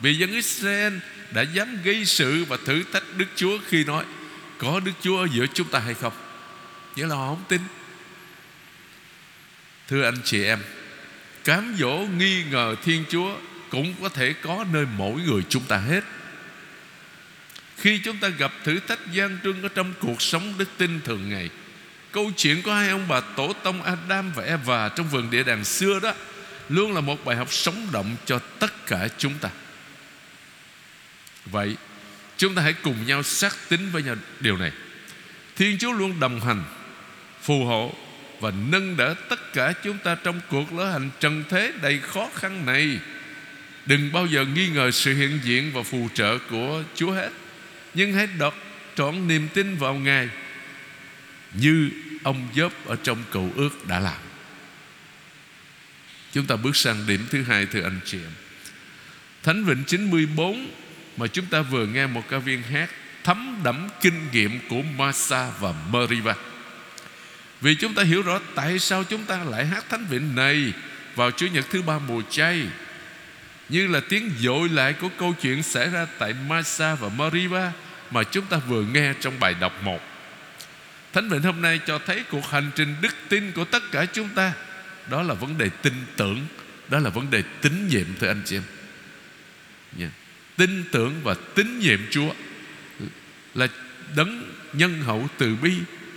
Vì 0.00 0.14
dân 0.14 0.32
Israel 0.32 0.94
đã 1.30 1.42
dám 1.42 1.78
gây 1.84 2.04
sự 2.04 2.44
và 2.44 2.56
thử 2.66 2.82
thách 2.92 3.02
Đức 3.16 3.26
Chúa 3.36 3.58
khi 3.68 3.84
nói, 3.84 4.04
Có 4.58 4.80
Đức 4.80 4.92
Chúa 5.02 5.18
ở 5.18 5.28
giữa 5.32 5.46
chúng 5.54 5.68
ta 5.68 5.78
hay 5.78 5.94
không? 5.94 6.12
Nghĩa 6.96 7.06
là 7.06 7.16
họ 7.16 7.28
không 7.28 7.44
tin. 7.48 7.60
Thưa 9.88 10.04
anh 10.04 10.16
chị 10.24 10.44
em, 10.44 10.58
Cám 11.44 11.76
dỗ 11.78 12.06
nghi 12.18 12.44
ngờ 12.50 12.74
Thiên 12.84 13.04
Chúa 13.10 13.36
Cũng 13.70 13.94
có 14.02 14.08
thể 14.08 14.32
có 14.32 14.64
nơi 14.72 14.86
mỗi 14.96 15.20
người 15.20 15.42
chúng 15.48 15.64
ta 15.64 15.76
hết. 15.76 16.04
Khi 17.76 18.00
chúng 18.04 18.16
ta 18.16 18.28
gặp 18.28 18.52
thử 18.64 18.80
thách 18.88 19.12
gian 19.12 19.38
trưng 19.44 19.62
Ở 19.62 19.68
trong 19.68 19.92
cuộc 20.00 20.22
sống 20.22 20.54
đức 20.58 20.68
tin 20.78 21.00
thường 21.04 21.28
ngày, 21.28 21.50
Câu 22.12 22.30
chuyện 22.36 22.62
của 22.62 22.72
hai 22.72 22.88
ông 22.88 23.08
bà 23.08 23.20
tổ 23.20 23.52
tông 23.52 23.82
Adam 23.82 24.32
và 24.32 24.44
Eva 24.44 24.88
Trong 24.88 25.08
vườn 25.08 25.30
địa 25.30 25.42
đàng 25.42 25.64
xưa 25.64 26.00
đó 26.00 26.14
Luôn 26.68 26.94
là 26.94 27.00
một 27.00 27.24
bài 27.24 27.36
học 27.36 27.52
sống 27.52 27.88
động 27.92 28.16
cho 28.24 28.38
tất 28.38 28.86
cả 28.86 29.08
chúng 29.18 29.34
ta. 29.38 29.50
Vậy, 31.44 31.76
Chúng 32.42 32.54
ta 32.54 32.62
hãy 32.62 32.72
cùng 32.72 33.06
nhau 33.06 33.22
xác 33.22 33.56
tín 33.68 33.80
với 33.92 34.02
nhau 34.02 34.16
điều 34.40 34.56
này. 34.56 34.72
Thiên 35.56 35.78
Chúa 35.78 35.92
luôn 35.92 36.20
đồng 36.20 36.40
hành, 36.40 36.64
Phù 37.42 37.64
hộ 37.64 37.94
và 38.40 38.52
nâng 38.70 38.96
đỡ 38.96 39.14
tất 39.28 39.52
cả 39.52 39.72
chúng 39.84 39.98
ta 39.98 40.14
trong 40.14 40.40
cuộc 40.48 40.72
lỡ 40.72 40.90
hành 40.90 41.10
trần 41.20 41.44
thế 41.48 41.72
đầy 41.82 41.98
khó 41.98 42.28
khăn 42.34 42.66
này. 42.66 42.98
Đừng 43.86 44.12
bao 44.12 44.26
giờ 44.26 44.44
nghi 44.44 44.68
ngờ 44.68 44.90
sự 44.90 45.14
hiện 45.14 45.40
diện 45.42 45.70
và 45.74 45.82
phù 45.82 46.08
trợ 46.14 46.38
của 46.50 46.82
Chúa 46.94 47.12
hết, 47.12 47.30
nhưng 47.94 48.12
hãy 48.12 48.26
đọc 48.38 48.54
trọn 48.94 49.28
niềm 49.28 49.48
tin 49.54 49.76
vào 49.76 49.94
Ngài 49.94 50.28
như 51.54 51.90
ông 52.22 52.48
Gióp 52.56 52.72
ở 52.86 52.96
trong 53.02 53.18
cầu 53.30 53.50
ước 53.56 53.88
đã 53.88 54.00
làm. 54.00 54.31
Chúng 56.32 56.46
ta 56.46 56.56
bước 56.56 56.76
sang 56.76 57.06
điểm 57.06 57.26
thứ 57.30 57.42
hai, 57.42 57.66
thưa 57.66 57.82
anh 57.82 58.00
chị 58.04 58.18
em. 58.18 58.32
Thánh 59.42 59.64
Vịnh 59.64 59.84
94 59.86 60.70
Mà 61.16 61.26
chúng 61.26 61.46
ta 61.46 61.62
vừa 61.62 61.86
nghe 61.86 62.06
một 62.06 62.22
ca 62.28 62.38
viên 62.38 62.62
hát 62.62 62.90
Thấm 63.24 63.60
đẫm 63.64 63.88
kinh 64.00 64.28
nghiệm 64.32 64.58
của 64.68 64.82
Masa 64.82 65.50
và 65.60 65.74
Meriva. 65.92 66.34
Vì 67.60 67.74
chúng 67.74 67.94
ta 67.94 68.02
hiểu 68.02 68.22
rõ 68.22 68.40
tại 68.54 68.78
sao 68.78 69.04
chúng 69.04 69.24
ta 69.24 69.44
lại 69.44 69.66
hát 69.66 69.84
thánh 69.88 70.06
vịnh 70.06 70.34
này 70.34 70.72
Vào 71.14 71.30
Chủ 71.30 71.46
nhật 71.46 71.64
thứ 71.70 71.82
ba 71.82 71.98
mùa 71.98 72.22
chay, 72.30 72.66
Như 73.68 73.86
là 73.86 74.00
tiếng 74.08 74.30
dội 74.38 74.68
lại 74.68 74.92
của 74.92 75.08
câu 75.18 75.34
chuyện 75.42 75.62
xảy 75.62 75.88
ra 75.88 76.06
tại 76.18 76.34
Masa 76.48 76.94
và 76.94 77.08
Meriva 77.08 77.72
Mà 78.10 78.22
chúng 78.22 78.46
ta 78.46 78.56
vừa 78.56 78.82
nghe 78.82 79.12
trong 79.20 79.40
bài 79.40 79.54
đọc 79.60 79.82
một. 79.82 80.00
Thánh 81.12 81.28
vịnh 81.28 81.42
hôm 81.42 81.62
nay 81.62 81.80
cho 81.86 81.98
thấy 82.06 82.24
cuộc 82.30 82.50
hành 82.50 82.70
trình 82.74 82.94
đức 83.00 83.14
tin 83.28 83.52
của 83.52 83.64
tất 83.64 83.82
cả 83.92 84.06
chúng 84.12 84.28
ta 84.28 84.52
đó 85.10 85.22
là 85.22 85.34
vấn 85.34 85.58
đề 85.58 85.68
tin 85.82 85.92
tưởng. 86.16 86.46
Đó 86.88 86.98
là 86.98 87.10
vấn 87.10 87.30
đề 87.30 87.42
tín 87.60 87.88
nhiệm 87.88 88.06
thưa 88.20 88.28
anh 88.28 88.42
chị 88.44 88.56
em. 88.56 88.62
Yeah. 89.98 90.12
Tin 90.56 90.84
tưởng 90.92 91.20
và 91.22 91.34
tín 91.54 91.78
nhiệm 91.78 92.00
Chúa 92.10 92.32
Là 93.54 93.68
đấng 94.16 94.52
nhân 94.72 95.02
hậu 95.02 95.28
từ 95.38 95.56
bi, 95.56 95.74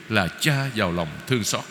là 0.09 0.27
cha 0.39 0.69
giàu 0.75 0.91
lòng 0.91 1.09
thương 1.27 1.43
xót. 1.43 1.63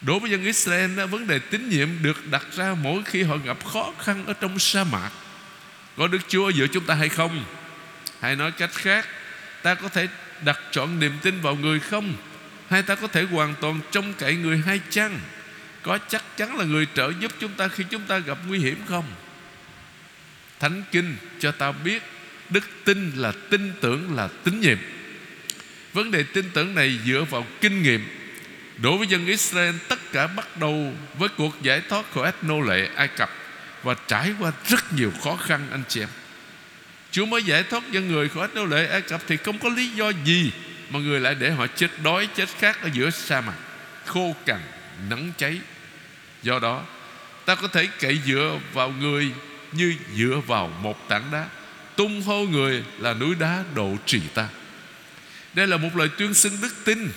Đối 0.00 0.20
với 0.20 0.30
dân 0.30 0.44
Israel 0.44 1.04
Vấn 1.04 1.26
đề 1.26 1.38
tín 1.38 1.68
nhiệm 1.68 1.88
được 2.02 2.30
đặt 2.30 2.46
ra 2.56 2.74
Mỗi 2.82 3.02
khi 3.04 3.22
họ 3.22 3.36
gặp 3.36 3.64
khó 3.64 3.92
khăn 3.98 4.26
ở 4.26 4.32
trong 4.32 4.58
sa 4.58 4.84
mạc. 4.84 5.10
Có 5.96 6.08
Đức 6.08 6.18
Chúa 6.28 6.50
giữa 6.50 6.66
chúng 6.66 6.84
ta 6.84 6.94
hay 6.94 7.08
không? 7.08 7.44
Hay 8.20 8.36
nói 8.36 8.52
cách 8.52 8.72
khác, 8.72 9.06
Ta 9.62 9.74
có 9.74 9.88
thể 9.88 10.08
đặt 10.44 10.60
chọn 10.70 10.98
niềm 10.98 11.12
tin 11.22 11.40
vào 11.40 11.54
người 11.54 11.80
không? 11.80 12.14
Hay 12.70 12.82
ta 12.82 12.94
có 12.94 13.06
thể 13.06 13.22
hoàn 13.22 13.54
toàn 13.60 13.80
trông 13.90 14.12
cậy 14.18 14.36
người 14.36 14.58
hay 14.66 14.80
chăng? 14.90 15.20
Có 15.86 15.98
chắc 16.08 16.36
chắn 16.36 16.58
là 16.58 16.64
người 16.64 16.86
trợ 16.94 17.12
giúp 17.20 17.32
chúng 17.40 17.52
ta 17.52 17.68
Khi 17.68 17.84
chúng 17.90 18.02
ta 18.02 18.18
gặp 18.18 18.38
nguy 18.46 18.58
hiểm 18.58 18.80
không? 18.88 19.04
Thánh 20.60 20.82
Kinh 20.92 21.16
cho 21.38 21.52
ta 21.52 21.72
biết, 21.72 22.02
Đức 22.50 22.64
tin 22.84 23.12
là 23.16 23.32
tin 23.50 23.72
tưởng 23.80 24.16
là 24.16 24.28
tín 24.44 24.60
nhiệm. 24.60 24.78
Vấn 25.92 26.10
đề 26.10 26.22
tin 26.22 26.50
tưởng 26.54 26.74
này 26.74 26.98
dựa 27.06 27.24
vào 27.30 27.46
kinh 27.60 27.82
nghiệm. 27.82 28.08
Đối 28.76 28.98
với 28.98 29.06
dân 29.06 29.26
Israel, 29.26 29.74
Tất 29.88 30.12
cả 30.12 30.26
bắt 30.26 30.60
đầu 30.60 30.94
với 31.18 31.28
cuộc 31.28 31.62
giải 31.62 31.82
thoát 31.88 32.12
khỏi 32.14 32.24
ách 32.24 32.44
nô 32.44 32.60
lệ 32.60 32.88
Ai 32.96 33.08
Cập 33.08 33.30
và 33.82 33.94
trải 34.08 34.32
qua 34.40 34.52
rất 34.68 34.92
nhiều 34.92 35.12
khó 35.24 35.36
khăn, 35.36 35.68
anh 35.70 35.82
chị 35.88 36.00
em. 36.00 36.08
Chúa 37.10 37.26
mới 37.26 37.42
giải 37.42 37.62
thoát 37.62 37.90
dân 37.90 38.08
người 38.08 38.28
khỏi 38.28 38.48
nô 38.54 38.64
lệ 38.64 38.86
Ai 38.86 39.00
Cập 39.00 39.20
thì 39.26 39.36
không 39.36 39.58
có 39.58 39.68
lý 39.68 39.88
do 39.88 40.12
gì 40.24 40.52
mà 40.90 40.98
người 40.98 41.20
lại 41.20 41.34
để 41.34 41.50
họ 41.50 41.66
chết 41.66 41.90
đói, 42.02 42.28
chết 42.36 42.48
khát 42.58 42.82
ở 42.82 42.88
giữa 42.92 43.10
sa 43.10 43.40
mạc, 43.40 43.56
khô 44.06 44.36
cằn, 44.46 44.60
nắng 45.10 45.32
cháy 45.38 45.60
do 46.46 46.58
đó 46.58 46.82
ta 47.44 47.54
có 47.54 47.68
thể 47.68 47.88
cậy 48.00 48.20
dựa 48.26 48.58
vào 48.72 48.90
người 49.00 49.32
như 49.72 49.94
dựa 50.16 50.40
vào 50.46 50.68
một 50.82 51.08
tảng 51.08 51.30
đá. 51.32 51.46
Tung 51.96 52.22
hô 52.22 52.44
người 52.44 52.84
là 52.98 53.14
núi 53.14 53.34
đá 53.34 53.64
độ 53.74 53.96
trì 54.06 54.20
ta. 54.34 54.48
Đây 55.54 55.66
là 55.66 55.76
một 55.76 55.96
lời 55.96 56.08
tuyên 56.18 56.34
xưng 56.34 56.60
đức 56.62 56.74
tin. 56.84 57.10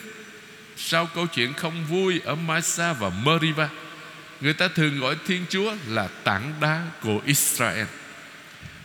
Sau 0.78 1.06
câu 1.06 1.28
chuyện 1.28 1.54
không 1.54 1.86
vui 1.86 2.22
ở 2.26 2.36
Masa 2.36 2.94
và 2.94 3.10
Meriva 3.10 3.70
người 4.42 4.54
ta 4.54 4.68
thường 4.68 5.00
gọi 5.00 5.16
Thiên 5.28 5.46
Chúa 5.50 5.76
là 5.88 6.08
tảng 6.24 6.54
đá 6.62 6.84
của 7.02 7.22
Israel. 7.26 7.86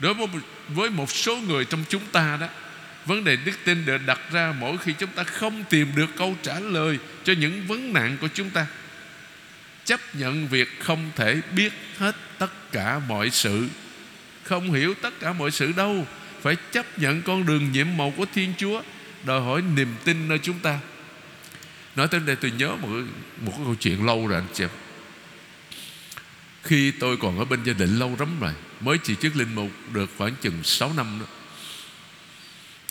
Đối 0.00 0.14
với 0.14 0.26
một, 0.26 0.38
với 0.68 0.90
một 0.90 1.10
số 1.10 1.36
người 1.36 1.64
trong 1.64 1.84
chúng 1.88 2.02
ta 2.12 2.38
đó 2.40 2.46
vấn 3.06 3.24
đề 3.24 3.36
đức 3.36 3.52
tin 3.64 3.86
được 3.86 3.98
đặt 4.06 4.20
ra 4.32 4.54
mỗi 4.58 4.78
khi 4.78 4.92
chúng 4.98 5.10
ta 5.10 5.24
không 5.24 5.64
tìm 5.70 5.88
được 5.96 6.06
câu 6.16 6.36
trả 6.42 6.60
lời 6.60 6.98
cho 7.24 7.32
những 7.32 7.66
vấn 7.66 7.92
nạn 7.92 8.16
của 8.20 8.28
chúng 8.34 8.50
ta 8.50 8.66
chấp 9.84 10.00
nhận 10.14 10.48
việc 10.48 10.80
không 10.80 11.10
thể 11.16 11.40
biết 11.54 11.72
hết 11.98 12.16
tất 12.38 12.72
cả 12.72 13.00
mọi 13.08 13.30
sự. 13.30 13.68
Không 14.42 14.72
hiểu 14.72 14.94
tất 14.94 15.20
cả 15.20 15.32
mọi 15.32 15.50
sự 15.50 15.72
đâu, 15.72 16.06
phải 16.42 16.56
chấp 16.72 16.98
nhận 16.98 17.22
con 17.22 17.46
đường 17.46 17.72
nhiệm 17.72 17.96
màu 17.96 18.12
của 18.16 18.26
thiên 18.34 18.52
chúa, 18.58 18.82
đòi 19.24 19.40
hỏi 19.40 19.62
niềm 19.76 19.94
tin 20.04 20.28
nơi 20.28 20.38
chúng 20.42 20.58
ta. 20.58 20.78
Nói 21.96 22.08
tới 22.08 22.20
đây 22.26 22.36
tôi 22.36 22.52
nhớ 22.58 22.76
một 22.76 22.88
một 23.40 23.52
cái 23.56 23.60
câu 23.64 23.74
chuyện 23.80 24.06
lâu 24.06 24.26
rồi 24.26 24.40
anh 24.40 24.48
chị 24.54 24.64
khi 26.64 26.90
tôi 26.90 27.16
còn 27.16 27.38
ở 27.38 27.44
bên 27.44 27.62
gia 27.64 27.72
đình 27.72 27.98
lâu 27.98 28.16
lắm 28.18 28.40
rồi, 28.40 28.52
mới 28.80 28.98
chỉ 28.98 29.14
chức 29.14 29.36
linh 29.36 29.54
mục 29.54 29.70
được 29.92 30.10
khoảng 30.18 30.34
chừng 30.42 30.62
6 30.62 30.92
năm 30.96 31.18
đó, 31.20 31.26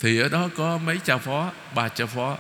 thì 0.02 0.20
ở 0.20 0.30
đó 0.30 0.50
có 0.56 0.78
mấy 0.78 1.00
cha 1.06 1.18
phó, 1.18 1.52
ba 1.76 1.90
cha 1.90 2.06
phó, 2.06 2.38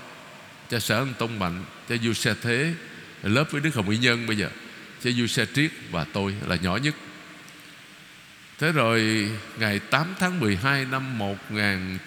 cha 0.69 0.79
sở 0.79 0.98
ông 0.98 1.13
tông 1.19 1.39
mạnh, 1.39 1.63
cha 1.89 1.95
du 2.03 2.13
xe 2.13 2.36
thế 2.41 2.74
lớp 3.23 3.51
với 3.51 3.61
đức 3.61 3.75
hồng 3.75 3.89
Y 3.89 3.97
nhân 3.97 4.27
bây 4.27 4.37
giờ. 4.37 4.49
Cha 5.03 5.09
du 5.11 5.27
xe 5.27 5.45
triết 5.55 5.71
và 5.91 6.03
tôi 6.13 6.35
là 6.47 6.55
nhỏ 6.55 6.77
nhất. 6.77 6.95
Thế 8.59 8.71
rồi, 8.71 9.29
ngày 9.59 9.79
8 9.79 10.07
tháng 10.19 10.39
12 10.39 10.85
năm 10.85 11.17
1000 11.17 11.97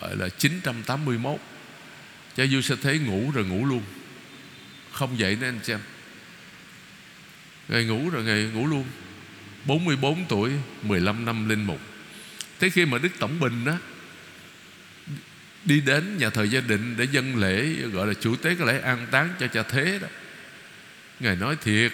gọi 0.00 0.16
là 0.16 0.28
981 0.28 1.40
cha 2.36 2.46
du 2.46 2.60
xe 2.60 2.76
thế 2.82 2.98
ngủ 2.98 3.30
rồi 3.34 3.44
ngủ 3.44 3.66
luôn. 3.66 3.82
Không 4.92 5.18
dậy 5.18 5.36
nữa 5.40 5.48
anh 5.48 5.60
xem. 5.62 5.80
Ngày 7.68 7.84
ngủ 7.84 8.10
rồi 8.10 8.24
ngày 8.24 8.50
ngủ 8.54 8.66
luôn. 8.66 8.84
44 9.64 10.24
tuổi 10.28 10.52
15 10.82 11.24
năm 11.24 11.48
linh 11.48 11.64
mục. 11.64 11.80
Thế 12.60 12.70
khi 12.70 12.84
mà 12.84 12.98
Đức 12.98 13.08
Tổng 13.18 13.40
Bình 13.40 13.64
đó 13.64 13.76
đi 15.64 15.80
đến 15.80 16.18
nhà 16.18 16.30
thờ 16.30 16.42
gia 16.42 16.60
định 16.60 16.94
để 16.98 17.06
dân 17.12 17.36
lễ, 17.36 17.64
gọi 17.92 18.06
là 18.06 18.14
chủ 18.14 18.36
tế 18.36 18.54
cái 18.54 18.66
lễ 18.66 18.80
an 18.80 19.06
táng 19.10 19.28
cho 19.40 19.46
cha 19.46 19.62
thế 19.62 19.98
đó. 20.02 20.08
Ngài 21.20 21.36
nói 21.36 21.56
thiệt, 21.64 21.92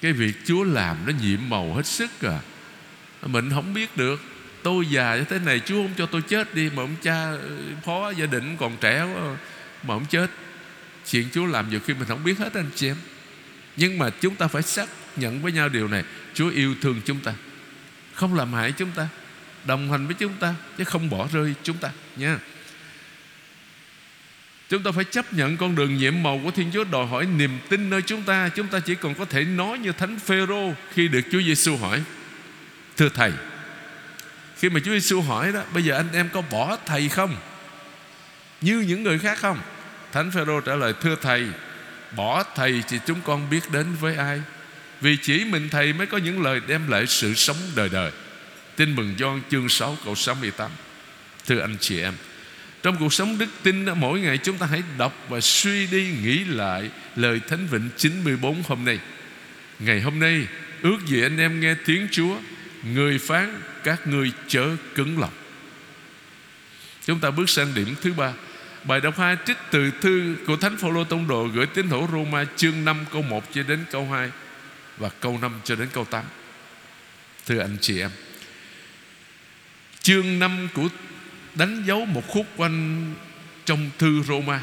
cái 0.00 0.12
việc 0.12 0.34
chúa 0.44 0.64
làm 0.64 0.96
nó 1.06 1.12
nhiệm 1.22 1.48
màu 1.48 1.74
hết 1.74 1.86
sức 1.86 2.10
à. 2.22 2.40
Mình 3.22 3.50
không 3.50 3.74
biết 3.74 3.96
được, 3.96 4.20
tôi 4.62 4.86
già 4.86 5.16
như 5.16 5.24
thế 5.24 5.38
này, 5.38 5.60
chúa 5.66 5.82
không 5.82 5.94
cho 5.98 6.06
tôi 6.06 6.22
chết 6.22 6.54
đi, 6.54 6.70
mà 6.70 6.82
ông 6.82 6.96
cha 7.02 7.30
ờ, 7.30 7.58
phó 7.84 8.10
gia 8.10 8.26
đình 8.26 8.56
còn 8.56 8.76
trẻ 8.80 9.02
quá 9.02 9.22
à, 9.22 9.36
mà 9.82 9.94
ông 9.94 10.06
chết. 10.06 10.30
Chuyện 11.10 11.28
chúa 11.32 11.46
làm 11.46 11.70
nhiều 11.70 11.80
khi 11.80 11.94
mình 11.94 12.08
không 12.08 12.24
biết 12.24 12.38
hết 12.38 12.54
anh 12.54 12.70
chị 12.74 12.88
em. 12.88 12.96
Nhưng 13.76 13.98
mà 13.98 14.10
chúng 14.10 14.36
ta 14.36 14.48
phải 14.48 14.62
xác 14.62 14.88
nhận 15.16 15.42
với 15.42 15.52
nhau 15.52 15.68
điều 15.68 15.88
này, 15.88 16.04
chúa 16.34 16.50
yêu 16.50 16.74
thương 16.82 17.00
chúng 17.04 17.20
ta, 17.20 17.34
không 18.14 18.34
làm 18.34 18.52
hại 18.52 18.72
chúng 18.72 18.90
ta 18.90 19.08
đồng 19.68 19.90
hành 19.90 20.06
với 20.06 20.16
chúng 20.18 20.32
ta 20.40 20.54
chứ 20.78 20.84
không 20.84 21.10
bỏ 21.10 21.28
rơi 21.32 21.54
chúng 21.62 21.76
ta 21.76 21.90
nha 22.16 22.38
Chúng 24.68 24.82
ta 24.82 24.90
phải 24.92 25.04
chấp 25.04 25.32
nhận 25.32 25.56
con 25.56 25.74
đường 25.74 25.96
nhiệm 25.96 26.22
màu 26.22 26.40
của 26.44 26.50
Thiên 26.50 26.70
Chúa 26.72 26.84
đòi 26.84 27.06
hỏi 27.06 27.26
niềm 27.26 27.58
tin 27.68 27.90
nơi 27.90 28.02
chúng 28.02 28.22
ta. 28.22 28.48
Chúng 28.48 28.66
ta 28.66 28.80
chỉ 28.80 28.94
còn 28.94 29.14
có 29.14 29.24
thể 29.24 29.44
nói 29.44 29.78
như 29.78 29.92
Thánh 29.92 30.18
Phêrô 30.18 30.72
khi 30.94 31.08
được 31.08 31.20
Chúa 31.32 31.42
Giêsu 31.42 31.76
hỏi: 31.76 32.02
"Thưa 32.96 33.08
thầy, 33.08 33.32
khi 34.58 34.68
mà 34.68 34.80
Chúa 34.84 34.90
Giêsu 34.90 35.20
hỏi 35.20 35.52
đó, 35.52 35.62
bây 35.74 35.82
giờ 35.82 35.96
anh 35.96 36.08
em 36.12 36.28
có 36.32 36.42
bỏ 36.50 36.76
thầy 36.86 37.08
không? 37.08 37.36
Như 38.60 38.80
những 38.80 39.02
người 39.02 39.18
khác 39.18 39.38
không?" 39.38 39.58
Thánh 40.12 40.30
Phêrô 40.30 40.60
trả 40.60 40.74
lời: 40.74 40.94
"Thưa 41.02 41.16
thầy, 41.22 41.46
bỏ 42.16 42.44
thầy 42.54 42.82
thì 42.88 42.98
chúng 43.06 43.20
con 43.24 43.50
biết 43.50 43.70
đến 43.72 43.86
với 44.00 44.16
ai? 44.16 44.42
Vì 45.00 45.16
chỉ 45.22 45.44
mình 45.44 45.68
thầy 45.68 45.92
mới 45.92 46.06
có 46.06 46.18
những 46.18 46.42
lời 46.42 46.60
đem 46.66 46.88
lại 46.88 47.06
sự 47.06 47.34
sống 47.34 47.56
đời 47.76 47.88
đời." 47.88 48.10
Tin 48.78 48.96
mừng 48.96 49.14
Gioan 49.18 49.40
chương 49.50 49.68
6 49.68 49.96
câu 50.04 50.14
68. 50.14 50.70
Thưa 51.46 51.60
anh 51.60 51.76
chị 51.80 52.00
em, 52.00 52.14
trong 52.82 52.96
cuộc 52.98 53.12
sống 53.12 53.38
đức 53.38 53.46
tin 53.62 53.84
Mỗi 53.96 54.20
ngày 54.20 54.38
chúng 54.38 54.58
ta 54.58 54.66
hãy 54.66 54.82
đọc 54.98 55.26
và 55.28 55.40
suy 55.40 55.86
đi 55.86 56.14
Nghĩ 56.22 56.44
lại 56.44 56.90
lời 57.16 57.40
Thánh 57.48 57.66
Vịnh 57.66 57.90
94 57.96 58.62
hôm 58.68 58.84
nay 58.84 58.98
Ngày 59.78 60.00
hôm 60.00 60.18
nay 60.18 60.46
Ước 60.82 60.98
gì 61.06 61.22
anh 61.22 61.38
em 61.38 61.60
nghe 61.60 61.74
tiếng 61.86 62.08
Chúa 62.10 62.36
Người 62.82 63.18
phán 63.18 63.60
các 63.84 64.06
ngươi 64.06 64.32
chớ 64.48 64.66
cứng 64.94 65.20
lòng 65.20 65.32
Chúng 67.06 67.20
ta 67.20 67.30
bước 67.30 67.50
sang 67.50 67.74
điểm 67.74 67.94
thứ 68.02 68.12
ba 68.12 68.32
Bài 68.84 69.00
đọc 69.00 69.18
2 69.18 69.36
trích 69.46 69.56
từ 69.70 69.90
thư 70.00 70.36
của 70.46 70.56
Thánh 70.56 70.76
Phaolô 70.76 71.04
Tông 71.04 71.28
Đồ 71.28 71.44
gửi 71.44 71.66
tín 71.66 71.88
hữu 71.88 72.08
Roma 72.12 72.44
chương 72.56 72.84
5 72.84 73.04
câu 73.12 73.22
1 73.22 73.44
cho 73.54 73.62
đến 73.62 73.84
câu 73.90 74.08
2 74.10 74.30
và 74.98 75.08
câu 75.20 75.38
5 75.42 75.60
cho 75.64 75.74
đến 75.74 75.88
câu 75.92 76.04
8. 76.04 76.24
Thưa 77.46 77.58
anh 77.58 77.76
chị 77.80 78.00
em, 78.00 78.10
chương 80.08 80.38
5 80.38 80.68
của 80.74 80.88
đánh 81.54 81.82
dấu 81.86 82.04
một 82.04 82.28
khúc 82.28 82.46
quanh 82.56 83.06
trong 83.64 83.90
thư 83.98 84.22
Roma. 84.22 84.60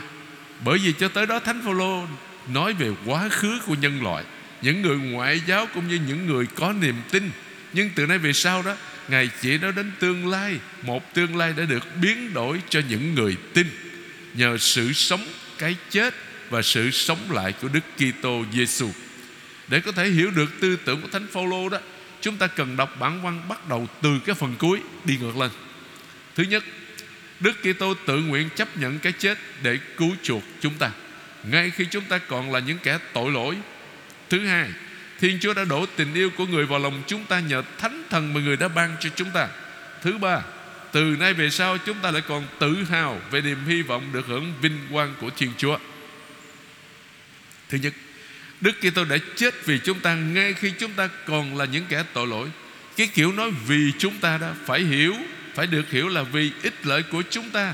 Bởi 0.65 0.77
vì 0.77 0.93
cho 0.99 1.07
tới 1.07 1.25
đó 1.25 1.39
Thánh 1.39 1.61
Phaolô 1.63 2.07
nói 2.47 2.73
về 2.73 2.91
quá 3.05 3.29
khứ 3.29 3.59
của 3.65 3.75
nhân 3.75 4.03
loại 4.03 4.23
những 4.61 4.81
người 4.81 4.97
ngoại 4.97 5.41
giáo 5.47 5.67
cũng 5.73 5.87
như 5.87 5.99
những 6.07 6.27
người 6.27 6.45
có 6.55 6.73
niềm 6.73 6.95
tin. 7.11 7.31
Nhưng 7.73 7.89
từ 7.95 8.05
nay 8.05 8.17
về 8.17 8.33
sau 8.33 8.61
đó 8.61 8.75
Ngài 9.07 9.29
chỉ 9.41 9.57
nói 9.57 9.71
đến 9.71 9.91
tương 9.99 10.27
lai 10.27 10.59
Một 10.81 11.13
tương 11.13 11.37
lai 11.37 11.53
đã 11.57 11.63
được 11.63 11.83
biến 12.01 12.33
đổi 12.33 12.61
cho 12.69 12.81
những 12.89 13.15
người 13.15 13.37
tin. 13.53 13.67
Nhờ 14.33 14.57
sự 14.57 14.93
sống, 14.93 15.27
cái 15.57 15.75
chết 15.89 16.13
Và 16.49 16.61
sự 16.61 16.91
sống 16.91 17.31
lại 17.31 17.53
của 17.61 17.67
Đức 17.67 17.83
Kitô 17.97 18.43
Giêsu 18.53 18.89
Để 19.67 19.79
có 19.79 19.91
thể 19.91 20.09
hiểu 20.09 20.31
được 20.31 20.59
tư 20.59 20.77
tưởng 20.85 21.01
của 21.01 21.07
Thánh 21.11 21.27
Phaolô 21.31 21.69
đó 21.69 21.79
Chúng 22.25 22.37
ta 22.37 22.47
cần 22.47 22.77
đọc 22.77 22.99
bản 22.99 23.21
văn 23.21 23.41
bắt 23.49 23.69
đầu 23.69 23.87
từ 24.01 24.19
cái 24.25 24.35
phần 24.35 24.55
cuối 24.59 24.79
Đi 25.03 25.17
ngược 25.17 25.37
lên 25.37 25.51
Thứ 26.35 26.43
nhất 26.43 26.63
Đức 27.39 27.53
Kitô 27.61 27.93
tự 28.05 28.17
nguyện 28.17 28.49
chấp 28.55 28.77
nhận 28.77 28.99
cái 28.99 29.11
chết 29.11 29.37
để 29.63 29.79
cứu 29.97 30.15
chuộc 30.23 30.43
chúng 30.61 30.73
ta 30.73 30.91
ngay 31.43 31.69
khi 31.69 31.85
chúng 31.91 32.03
ta 32.03 32.17
còn 32.17 32.51
là 32.51 32.59
những 32.59 32.77
kẻ 32.83 32.99
tội 33.13 33.31
lỗi. 33.31 33.55
Thứ 34.29 34.45
hai, 34.45 34.69
Thiên 35.19 35.39
Chúa 35.41 35.53
đã 35.53 35.63
đổ 35.63 35.85
tình 35.95 36.13
yêu 36.13 36.29
của 36.37 36.45
người 36.45 36.65
vào 36.65 36.79
lòng 36.79 37.03
chúng 37.07 37.25
ta 37.25 37.39
nhờ 37.39 37.63
thánh 37.77 38.03
thần 38.09 38.33
mà 38.33 38.41
người 38.41 38.57
đã 38.57 38.67
ban 38.67 38.95
cho 38.99 39.09
chúng 39.15 39.31
ta. 39.31 39.47
Thứ 40.01 40.17
ba, 40.17 40.41
từ 40.91 41.15
nay 41.19 41.33
về 41.33 41.49
sau 41.49 41.77
chúng 41.77 41.97
ta 41.99 42.11
lại 42.11 42.21
còn 42.27 42.47
tự 42.59 42.83
hào 42.83 43.21
về 43.31 43.41
niềm 43.41 43.65
hy 43.67 43.81
vọng 43.81 44.09
được 44.13 44.27
hưởng 44.27 44.53
vinh 44.61 44.79
quang 44.91 45.13
của 45.21 45.29
Thiên 45.29 45.51
Chúa. 45.57 45.77
Thứ 47.69 47.77
nhất, 47.77 47.93
Đức 48.65 48.75
Kitô 48.81 49.03
đã 49.05 49.17
chết 49.35 49.65
vì 49.65 49.79
chúng 49.79 49.99
ta 49.99 50.15
ngay 50.15 50.53
khi 50.53 50.71
chúng 50.79 50.91
ta 50.91 51.09
còn 51.27 51.57
là 51.57 51.65
những 51.65 51.85
kẻ 51.89 52.03
tội 52.13 52.27
lỗi. 52.27 52.47
Cái 52.97 53.07
kiểu 53.07 53.31
nói 53.31 53.51
vì 53.67 53.91
chúng 53.99 54.17
ta 54.17 54.37
đó 54.37 54.47
phải 54.65 54.79
hiểu, 54.79 55.13
phải 55.53 55.67
được 55.67 55.91
hiểu 55.91 56.07
là 56.07 56.23
vì 56.23 56.51
ích 56.63 56.73
lợi 56.83 57.03
của 57.03 57.23
chúng 57.29 57.49
ta. 57.49 57.73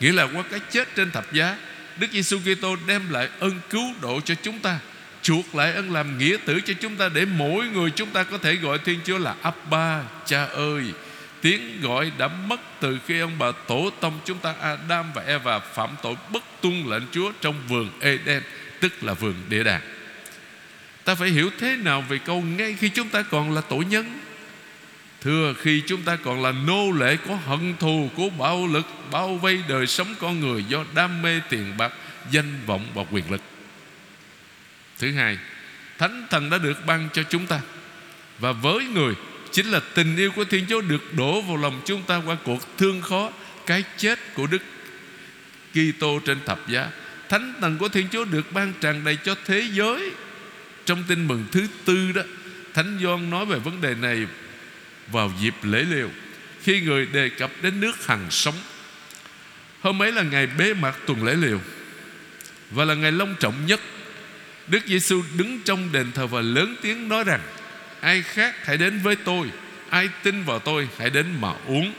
Nghĩa 0.00 0.12
là 0.12 0.28
qua 0.34 0.42
cái 0.50 0.60
chết 0.70 0.94
trên 0.96 1.10
thập 1.10 1.32
giá, 1.32 1.56
Đức 1.98 2.06
Giêsu 2.12 2.38
Kitô 2.38 2.76
đem 2.86 3.10
lại 3.10 3.28
ơn 3.40 3.60
cứu 3.70 3.94
độ 4.02 4.20
cho 4.20 4.34
chúng 4.42 4.58
ta, 4.58 4.78
chuộc 5.22 5.54
lại 5.54 5.72
ân 5.72 5.92
làm 5.92 6.18
nghĩa 6.18 6.36
tử 6.44 6.60
cho 6.60 6.74
chúng 6.80 6.96
ta 6.96 7.08
để 7.08 7.24
mỗi 7.24 7.66
người 7.66 7.90
chúng 7.90 8.10
ta 8.10 8.22
có 8.22 8.38
thể 8.38 8.54
gọi 8.54 8.78
Thiên 8.78 9.00
Chúa 9.04 9.18
là 9.18 9.34
Abba, 9.42 10.02
Cha 10.26 10.44
ơi. 10.44 10.84
Tiếng 11.40 11.80
gọi 11.82 12.12
đã 12.18 12.28
mất 12.28 12.60
từ 12.80 12.98
khi 13.06 13.20
ông 13.20 13.38
bà 13.38 13.52
tổ 13.68 13.90
tông 14.00 14.20
chúng 14.24 14.38
ta 14.38 14.54
Adam 14.60 15.12
và 15.14 15.22
Eva 15.22 15.58
phạm 15.58 15.90
tội 16.02 16.14
bất 16.32 16.42
tuân 16.60 16.84
lệnh 16.86 17.04
Chúa 17.12 17.32
trong 17.40 17.54
vườn 17.68 17.90
Eden 18.00 18.42
tức 18.80 19.02
là 19.02 19.14
vườn 19.14 19.34
địa 19.48 19.64
đàng 19.64 19.99
ta 21.04 21.14
phải 21.14 21.28
hiểu 21.28 21.50
thế 21.58 21.76
nào 21.76 22.04
về 22.08 22.18
câu 22.18 22.42
ngay 22.42 22.76
khi 22.80 22.88
chúng 22.88 23.08
ta 23.08 23.22
còn 23.22 23.54
là 23.54 23.60
tội 23.60 23.84
nhân? 23.84 24.20
Thưa, 25.20 25.54
khi 25.62 25.82
chúng 25.86 26.02
ta 26.02 26.16
còn 26.16 26.42
là 26.42 26.52
nô 26.52 26.90
lệ 26.90 27.16
của 27.16 27.36
hận 27.46 27.74
thù 27.78 28.10
Của 28.16 28.30
bạo 28.30 28.66
lực, 28.66 28.86
bao 29.10 29.34
vây 29.36 29.62
đời 29.68 29.86
sống 29.86 30.14
con 30.20 30.40
người 30.40 30.64
Do 30.68 30.84
đam 30.94 31.22
mê 31.22 31.40
tiền 31.48 31.76
bạc, 31.76 31.92
Danh 32.30 32.58
vọng 32.66 32.86
và 32.94 33.04
quyền 33.10 33.30
lực. 33.30 33.40
Thứ 34.98 35.12
hai, 35.12 35.38
Thánh 35.98 36.26
thần 36.30 36.50
đã 36.50 36.58
được 36.58 36.86
ban 36.86 37.08
cho 37.12 37.22
chúng 37.22 37.46
ta. 37.46 37.60
Và 38.38 38.52
với 38.52 38.84
người, 38.84 39.14
Chính 39.52 39.66
là 39.66 39.80
tình 39.94 40.16
yêu 40.16 40.30
của 40.30 40.44
Thiên 40.44 40.66
Chúa 40.68 40.80
Được 40.80 41.14
đổ 41.14 41.40
vào 41.40 41.56
lòng 41.56 41.82
chúng 41.84 42.02
ta 42.02 42.22
qua 42.26 42.36
cuộc 42.44 42.78
thương 42.78 43.02
khó, 43.02 43.30
Cái 43.66 43.84
chết 43.96 44.18
của 44.34 44.46
Đức 44.46 44.62
Kitô 45.72 46.18
trên 46.24 46.38
thập 46.46 46.68
giá. 46.68 46.90
Thánh 47.28 47.54
thần 47.60 47.78
của 47.78 47.88
Thiên 47.88 48.08
Chúa 48.12 48.24
được 48.24 48.52
ban 48.52 48.72
tràn 48.80 49.04
đầy 49.04 49.18
cho 49.24 49.34
thế 49.46 49.64
giới. 49.72 50.10
Trong 50.90 51.04
tin 51.04 51.28
mừng 51.28 51.44
thứ 51.52 51.66
tư 51.84 52.12
đó 52.12 52.22
Thánh 52.74 52.98
Gioan 53.02 53.30
nói 53.30 53.46
về 53.46 53.58
vấn 53.58 53.80
đề 53.80 53.94
này 53.94 54.26
vào 55.12 55.32
dịp 55.40 55.54
lễ 55.62 55.84
liều 55.90 56.10
khi 56.62 56.80
người 56.80 57.06
đề 57.06 57.28
cập 57.28 57.50
đến 57.62 57.80
nước 57.80 58.06
hằng 58.06 58.26
sống. 58.30 58.54
Hôm 59.80 60.02
ấy 60.02 60.12
là 60.12 60.22
ngày 60.22 60.46
bế 60.46 60.74
mạc 60.74 60.94
tuần 61.06 61.24
lễ 61.24 61.34
liều 61.34 61.60
và 62.70 62.84
là 62.84 62.94
ngày 62.94 63.12
long 63.12 63.34
trọng 63.40 63.66
nhất. 63.66 63.80
Đức 64.66 64.78
Giêsu 64.86 65.22
đứng 65.38 65.60
trong 65.64 65.92
đền 65.92 66.12
thờ 66.12 66.26
và 66.26 66.40
lớn 66.40 66.76
tiếng 66.82 67.08
nói 67.08 67.24
rằng: 67.24 67.40
Ai 68.00 68.22
khác 68.22 68.66
hãy 68.66 68.76
đến 68.76 69.00
với 69.02 69.16
tôi, 69.16 69.46
ai 69.90 70.08
tin 70.22 70.44
vào 70.44 70.58
tôi 70.58 70.88
hãy 70.98 71.10
đến 71.10 71.26
mà 71.40 71.52
uống. 71.66 71.94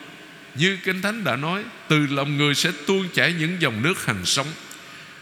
Như 0.55 0.77
Kinh 0.83 1.01
Thánh 1.01 1.23
đã 1.23 1.35
nói, 1.35 1.63
từ 1.87 2.07
lòng 2.07 2.37
người 2.37 2.55
sẽ 2.55 2.71
tuôn 2.87 3.09
chảy 3.13 3.33
những 3.33 3.61
dòng 3.61 3.83
nước 3.83 4.05
hằng 4.05 4.25
sống. 4.25 4.47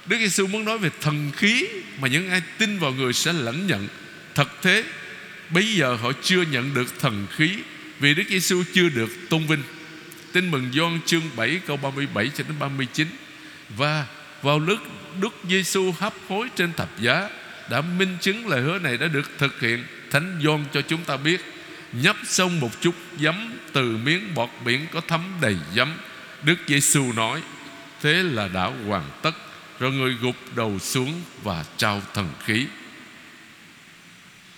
Đức 0.10 0.18
Giêsu 0.20 0.48
muốn 0.48 0.66
nói 0.66 0.78
về 0.78 0.89
thần 1.01 1.32
khí 1.36 1.68
mà 2.01 2.08
những 2.08 2.30
ai 2.30 2.42
tin 2.58 2.80
vào 2.80 2.92
người 2.92 3.13
sẽ 3.13 3.34
lãnh 3.34 3.68
nhận. 3.68 3.88
Thật 4.36 4.48
thế, 4.62 4.84
bây 5.50 5.75
giờ 5.75 5.96
họ 5.96 6.12
chưa 6.22 6.42
nhận 6.42 6.74
được 6.74 7.00
thần 7.00 7.28
khí 7.32 7.58
vì 8.00 8.13
Đức 8.13 8.24
Giêsu 8.30 8.63
chưa 8.74 8.89
được 8.89 9.10
tôn 9.30 9.46
vinh. 9.46 9.63
Tin 10.32 10.51
mừng 10.51 10.70
Gioan 10.74 11.00
chương 11.06 11.22
7 11.36 11.62
câu 11.68 11.78
37 11.78 12.32
cho 12.38 12.44
đến 12.44 12.60
39 12.60 13.08
và 13.78 14.06
vào 14.42 14.60
lúc 14.60 14.80
Đức 15.22 15.34
Giêsu 15.50 15.92
hấp 16.00 16.13
hối 16.28 16.48
trên 16.56 16.74
thập 16.74 17.00
giá 17.00 17.30
đã 17.70 17.82
minh 17.82 18.18
chứng 18.22 18.48
lời 18.48 18.62
hứa 18.62 18.80
này 18.80 18.98
đã 18.98 19.08
được 19.08 19.32
thực 19.38 19.62
hiện. 19.62 19.84
Thánh 20.12 20.39
Gioan 20.44 20.66
cho 20.74 20.82
chúng 20.82 21.04
ta 21.04 21.18
biết 21.18 21.42
nhấp 21.94 22.16
xong 22.25 22.60
một 22.60 22.82
chút 22.82 22.96
giấm 23.20 23.54
từ 23.74 23.98
miếng 23.98 24.36
bọt 24.36 24.50
biển 24.66 24.88
có 24.92 25.01
thấm 25.08 25.22
đầy 25.42 25.58
giấm. 25.75 25.94
Đức 26.44 26.58
Giêsu 26.68 27.13
nói: 27.13 27.42
Thế 28.01 28.13
là 28.13 28.48
đã 28.48 28.72
hoàn 28.88 29.04
tất. 29.22 29.49
Rồi 29.79 29.91
người 29.91 30.17
gục 30.21 30.36
đầu 30.55 30.79
xuống 30.79 31.21
và 31.43 31.65
trao 31.77 32.01
thần 32.13 32.29
khí. 32.45 32.65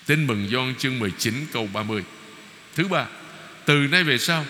Tin 0.05 0.27
mừng 0.27 0.47
Gioan 0.51 0.75
chương 0.75 0.99
19 0.99 1.45
câu 1.53 1.69
30. 1.73 2.03
Thứ 2.75 2.87
ba, 2.87 3.05
từ 3.65 3.73
nay 3.73 4.03
về 4.03 4.17
sau 4.17 4.45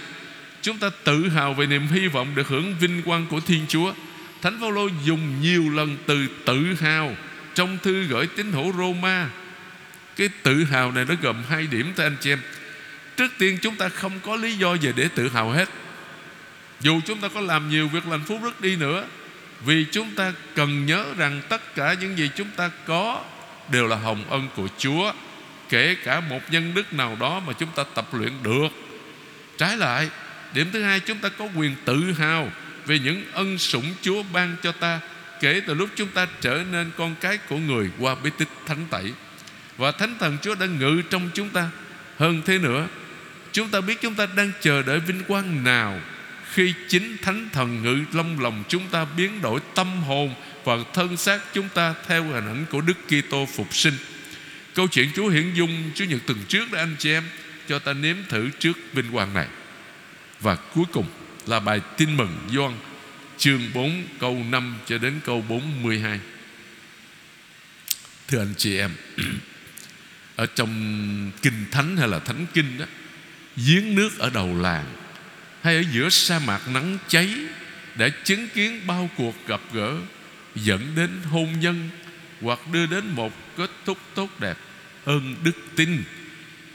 chúng 0.62 0.78
ta 0.78 0.90
tự 1.04 1.30
hào 1.30 1.54
về 1.54 1.66
niềm 1.66 1.88
hy 1.88 2.08
vọng 2.08 2.36
được 2.36 2.48
hưởng 2.48 2.76
vinh 2.80 3.02
quang 3.02 3.28
của 3.28 3.40
Thiên 3.40 3.66
Chúa. 3.68 3.94
Thánh 4.42 4.60
Phaolô 4.60 4.90
dùng 5.06 5.42
nhiều 5.42 5.70
lần 5.70 5.98
từ 6.06 6.28
tự 6.46 6.74
hào 6.74 7.16
trong 7.54 7.78
thư 7.84 8.04
gửi 8.04 8.28
tín 8.28 8.52
hữu 8.52 8.74
Roma. 8.74 9.30
Cái 10.16 10.30
tự 10.44 10.64
hào 10.64 10.92
này 10.92 11.06
nó 11.06 11.16
gồm 11.22 11.44
hai 11.50 11.68
điểm 11.68 11.94
thưa 11.98 12.04
anh 12.04 12.18
chị 12.22 12.32
em. 12.32 12.40
Trước 13.18 13.32
tiên 13.38 13.58
chúng 13.62 13.76
ta 13.76 13.90
không 13.90 14.20
có 14.20 14.36
lý 14.36 14.58
do 14.58 14.74
gì 14.74 14.92
để 14.96 15.10
tự 15.16 15.30
hào 15.30 15.50
hết. 15.52 15.70
Dù 16.82 17.02
chúng 17.06 17.22
ta 17.22 17.28
có 17.28 17.42
làm 17.42 17.70
nhiều 17.70 17.88
việc 17.88 18.08
lành 18.08 18.24
phúc 18.28 18.40
rất 18.44 18.62
đi 18.62 18.76
nữa 18.76 19.08
vì 19.66 19.86
chúng 19.92 20.16
ta 20.16 20.34
cần 20.56 20.86
nhớ 20.86 21.06
rằng 21.18 21.42
Tất 21.50 21.76
cả 21.76 21.96
những 22.02 22.18
gì 22.18 22.30
chúng 22.36 22.50
ta 22.56 22.72
có 22.86 23.24
Đều 23.72 23.88
là 23.88 23.96
hồng 23.96 24.24
ân 24.30 24.48
của 24.56 24.68
Chúa, 24.78 25.14
Kể 25.70 25.96
cả 26.04 26.20
một 26.20 26.40
nhân 26.50 26.72
đức 26.76 26.94
nào 26.94 27.18
đó 27.20 27.42
Mà 27.48 27.54
chúng 27.54 27.70
ta 27.76 27.84
tập 27.96 28.14
luyện 28.14 28.34
được. 28.44 28.68
Trái 29.58 29.78
lại, 29.78 30.10
Điểm 30.54 30.70
thứ 30.74 30.84
hai, 30.84 31.00
chúng 31.00 31.18
ta 31.18 31.30
có 31.30 31.48
quyền 31.56 31.76
tự 31.86 32.12
hào 32.12 32.52
Về 32.86 33.00
những 33.00 33.24
ân 33.34 33.58
sủng 33.58 33.94
Chúa 34.02 34.24
ban 34.34 34.56
cho 34.64 34.72
ta 34.72 35.00
Kể 35.40 35.62
từ 35.68 35.74
lúc 35.74 35.90
chúng 35.96 36.10
ta 36.10 36.28
trở 36.42 36.64
nên 36.72 36.92
con 36.98 37.16
cái 37.22 37.38
của 37.38 37.58
người 37.58 37.90
Qua 38.00 38.16
bí 38.16 38.30
tích 38.38 38.48
thánh 38.66 38.86
tẩy. 38.90 39.14
Và 39.78 39.92
thánh 39.92 40.16
thần 40.20 40.38
Chúa 40.42 40.56
đã 40.56 40.66
ngự 40.66 41.02
trong 41.10 41.30
chúng 41.34 41.50
ta. 41.50 41.70
Hơn 42.18 42.42
thế 42.46 42.58
nữa, 42.58 42.88
Chúng 43.52 43.70
ta 43.70 43.82
biết 43.82 44.02
chúng 44.02 44.16
ta 44.16 44.28
đang 44.36 44.52
chờ 44.62 44.82
đợi 44.82 45.00
vinh 45.00 45.24
quang 45.28 45.64
nào 45.64 46.00
khi 46.54 46.74
chính 46.88 47.18
thánh 47.22 47.50
thần 47.54 47.84
ngự 47.84 48.06
lâm 48.14 48.40
lòng, 48.40 48.64
chúng 48.68 48.88
ta 48.88 49.06
Biến 49.06 49.42
đổi 49.42 49.60
tâm 49.76 50.04
hồn 50.04 50.34
và 50.64 50.78
thân 50.94 51.18
xác 51.18 51.42
chúng 51.54 51.70
ta 51.70 51.96
Theo 52.08 52.24
hình 52.24 52.48
ảnh 52.48 52.66
của 52.72 52.82
Đức 52.82 52.98
Kitô 53.08 53.46
phục 53.46 53.76
sinh. 53.76 53.94
Câu 54.76 54.88
chuyện 54.88 55.10
Chúa 55.16 55.30
hiển 55.30 55.54
dung 55.54 55.92
Chúa 55.96 56.06
Nhật 56.06 56.22
tuần 56.26 56.38
trước 56.48 56.72
đó, 56.72 56.80
anh 56.80 56.96
chị 57.00 57.12
em, 57.12 57.24
Cho 57.68 57.80
ta 57.80 57.94
nếm 57.94 58.16
thử 58.30 58.50
trước 58.60 58.78
vinh 58.94 59.12
quang 59.12 59.34
này. 59.34 59.48
Và 60.40 60.56
cuối 60.56 60.86
cùng 60.92 61.06
là 61.48 61.60
bài 61.60 61.82
tin 61.98 62.18
mừng 62.18 62.38
Gioan, 62.54 62.74
chương 63.38 63.62
4 63.74 64.04
câu 64.20 64.44
5 64.50 64.76
cho 64.86 64.98
đến 64.98 65.20
câu 65.26 65.42
42 65.42 66.20
Thưa 68.28 68.40
anh 68.40 68.54
chị 68.58 68.78
em, 68.78 68.92
Ở 70.36 70.46
trong 70.46 71.32
Kinh 71.42 71.66
Thánh 71.72 71.98
hay 71.98 72.08
là 72.08 72.20
Thánh 72.20 72.46
Kinh 72.54 72.78
đó, 72.78 72.86
Giếng 73.56 73.96
nước 73.96 74.20
ở 74.20 74.30
đầu 74.30 74.62
làng 74.62 74.86
hay 75.62 75.76
ở 75.76 75.84
giữa 75.92 76.10
sa 76.10 76.40
mạc 76.40 76.68
nắng 76.68 76.98
cháy 77.08 77.30
Để 77.96 78.12
chứng 78.24 78.48
kiến 78.50 78.82
bao 78.88 79.10
cuộc 79.18 79.48
gặp 79.48 79.62
gỡ, 79.74 79.96
Dẫn 80.56 80.96
đến 80.96 81.22
hôn 81.30 81.60
nhân 81.60 81.90
Hoặc 82.42 82.60
đưa 82.72 82.86
đến 82.86 83.08
một 83.08 83.34
kết 83.58 83.70
thúc 83.86 83.98
tốt 84.16 84.30
đẹp, 84.40 84.58
Ơn 85.06 85.36
đức 85.44 85.56
tin. 85.76 86.04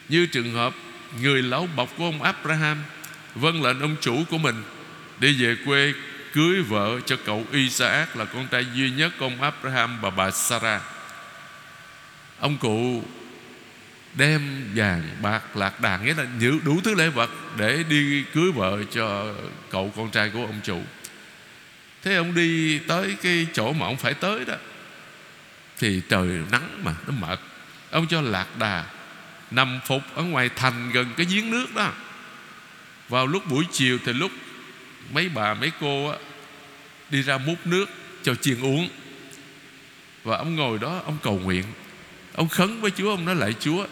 Như 0.09 0.27
trường 0.27 0.53
hợp 0.53 0.75
Người 1.22 1.42
lão 1.42 1.68
bọc 1.77 1.90
của 1.99 2.05
ông 2.05 2.22
Abraham 2.22 2.79
Vâng 3.35 3.62
lệnh 3.62 3.81
ông 3.81 3.96
chủ 4.01 4.25
của 4.31 4.38
mình, 4.38 4.62
Đi 5.20 5.42
về 5.42 5.57
quê 5.64 5.92
cưới 6.33 6.62
vợ 6.62 7.01
cho 7.07 7.16
cậu 7.25 7.44
Isaac 7.53 8.16
Là 8.16 8.25
con 8.25 8.46
trai 8.49 8.66
duy 8.75 8.90
nhất 8.90 9.12
của 9.18 9.27
ông 9.27 9.42
Abraham 9.42 10.01
và 10.01 10.11
bà 10.11 10.31
Sarah. 10.31 10.83
Ông 12.40 12.59
cụ 12.59 13.05
đem 14.16 14.70
vàng 14.74 15.02
bạc 15.22 15.57
lạc 15.57 15.81
đàn 15.81 16.05
nghĩa 16.05 16.14
là 16.14 16.26
nhiều 16.38 16.61
đủ 16.64 16.81
thứ 16.85 16.94
lễ 16.94 17.09
vật 17.09 17.31
để 17.57 17.85
đi 17.88 18.24
cưới 18.35 18.52
vợ 18.52 18.83
cho 18.90 19.35
cậu 19.70 19.92
con 19.96 20.11
trai 20.11 20.31
của 20.31 20.40
ông 20.40 20.61
chủ. 20.64 20.83
Thế 22.02 22.14
ông 22.14 22.35
đi 22.35 22.79
tới 22.79 23.16
cái 23.22 23.46
chỗ 23.52 23.72
mà 23.72 23.87
ông 23.87 23.96
phải 23.96 24.14
tới 24.14 24.44
đó 24.44 24.55
thì 25.79 26.02
trời 26.09 26.29
nắng 26.52 26.85
mà 26.85 26.94
nó 27.07 27.12
mệt. 27.12 27.40
Ông 27.90 28.07
cho 28.07 28.20
lạc 28.20 28.59
đà 28.59 28.85
nằm 29.50 29.81
phục 29.87 30.02
ở 30.14 30.22
ngoài 30.22 30.50
thành 30.57 30.90
gần 30.92 31.07
cái 31.16 31.26
giếng 31.31 31.50
nước 31.50 31.74
đó. 31.74 31.92
Vào 33.09 33.26
lúc 33.26 33.50
buổi 33.50 33.64
chiều 33.72 33.98
thì 34.05 34.12
lúc 34.12 34.31
mấy 35.12 35.29
bà 35.29 35.55
mấy 35.55 35.72
cô 35.81 36.09
á, 36.09 36.18
đi 37.11 37.22
ra 37.22 37.38
múc 37.38 37.66
nước 37.66 37.88
cho 38.22 38.35
chiên 38.35 38.61
uống. 38.61 38.88
Và 40.24 40.37
ông 40.37 40.57
ngồi 40.57 40.79
đó 40.79 41.02
ông 41.05 41.18
cầu 41.22 41.40
nguyện. 41.44 41.64
Ông 42.35 42.48
khấn 42.48 42.81
với 42.81 42.90
chúa 42.90 43.11
ông 43.11 43.24
nói 43.24 43.35
lại 43.37 43.55
chúa 43.61 43.87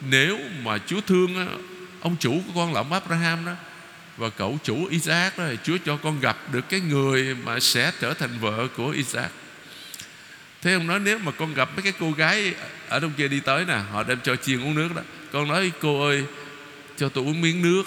nếu 0.00 0.38
mà 0.62 0.78
Chúa 0.86 1.00
thương 1.00 1.60
Ông 2.00 2.16
chủ 2.20 2.42
của 2.46 2.52
con 2.54 2.72
là 2.74 2.80
ông 2.80 2.92
Abraham 2.92 3.44
đó, 3.44 3.52
Và 4.16 4.30
cậu 4.30 4.58
chủ 4.62 4.86
Isaac 4.86 5.38
đó 5.38 5.44
Chúa 5.64 5.76
cho 5.84 5.96
con 5.96 6.20
gặp 6.20 6.36
được 6.52 6.68
cái 6.68 6.80
người 6.80 7.36
Mà 7.44 7.60
sẽ 7.60 7.92
trở 8.00 8.14
thành 8.14 8.38
vợ 8.40 8.68
của 8.76 8.90
Isaac. 8.90 9.30
Thế 10.62 10.72
ông 10.72 10.86
nói 10.86 11.00
nếu 11.00 11.18
mà 11.18 11.32
con 11.32 11.54
gặp 11.54 11.70
mấy 11.74 11.82
cái 11.82 11.92
cô 12.00 12.12
gái 12.12 12.54
Ở 12.88 13.00
trong 13.00 13.12
kia 13.16 13.28
đi 13.28 13.40
tới 13.40 13.64
nè, 13.64 13.80
Họ 13.92 14.02
đem 14.02 14.18
cho 14.22 14.36
chiên 14.36 14.62
uống 14.62 14.74
nước 14.74 14.88
đó, 14.96 15.02
Con 15.32 15.48
nói, 15.48 15.72
cô 15.80 16.02
ơi, 16.06 16.24
Cho 16.96 17.08
tôi 17.08 17.24
uống 17.24 17.40
miếng 17.40 17.62
nước. 17.62 17.82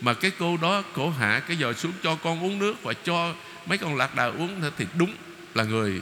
Mà 0.00 0.14
cái 0.14 0.30
cô 0.38 0.56
đó 0.56 0.82
cổ 0.92 1.10
hạ 1.10 1.42
cái 1.48 1.56
giò 1.56 1.72
xuống 1.72 1.92
cho 2.02 2.14
con 2.14 2.44
uống 2.44 2.58
nước 2.58 2.82
Và 2.82 2.92
cho 2.92 3.34
mấy 3.66 3.78
con 3.78 3.96
lạc 3.96 4.14
đà 4.14 4.24
uống 4.24 4.60
Thì 4.78 4.86
đúng 4.98 5.12
là 5.54 5.64
người 5.64 6.00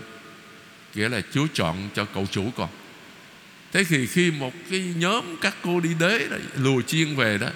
Nghĩa 0.95 1.09
là 1.09 1.21
Chúa 1.33 1.47
chọn 1.55 1.77
cho 1.95 2.05
cậu 2.05 2.27
chủ 2.31 2.51
con. 2.57 2.69
Thế 3.75 3.85
thì 3.85 4.07
khi 4.07 4.31
một 4.31 4.53
cái 4.71 4.95
nhóm 4.97 5.37
các 5.41 5.57
cô 5.63 5.81
đi 5.81 5.91
đế 5.99 6.29
đó, 6.31 6.37
lùa 6.57 6.83
chiên 6.83 7.17
về 7.17 7.39
đó 7.39 7.49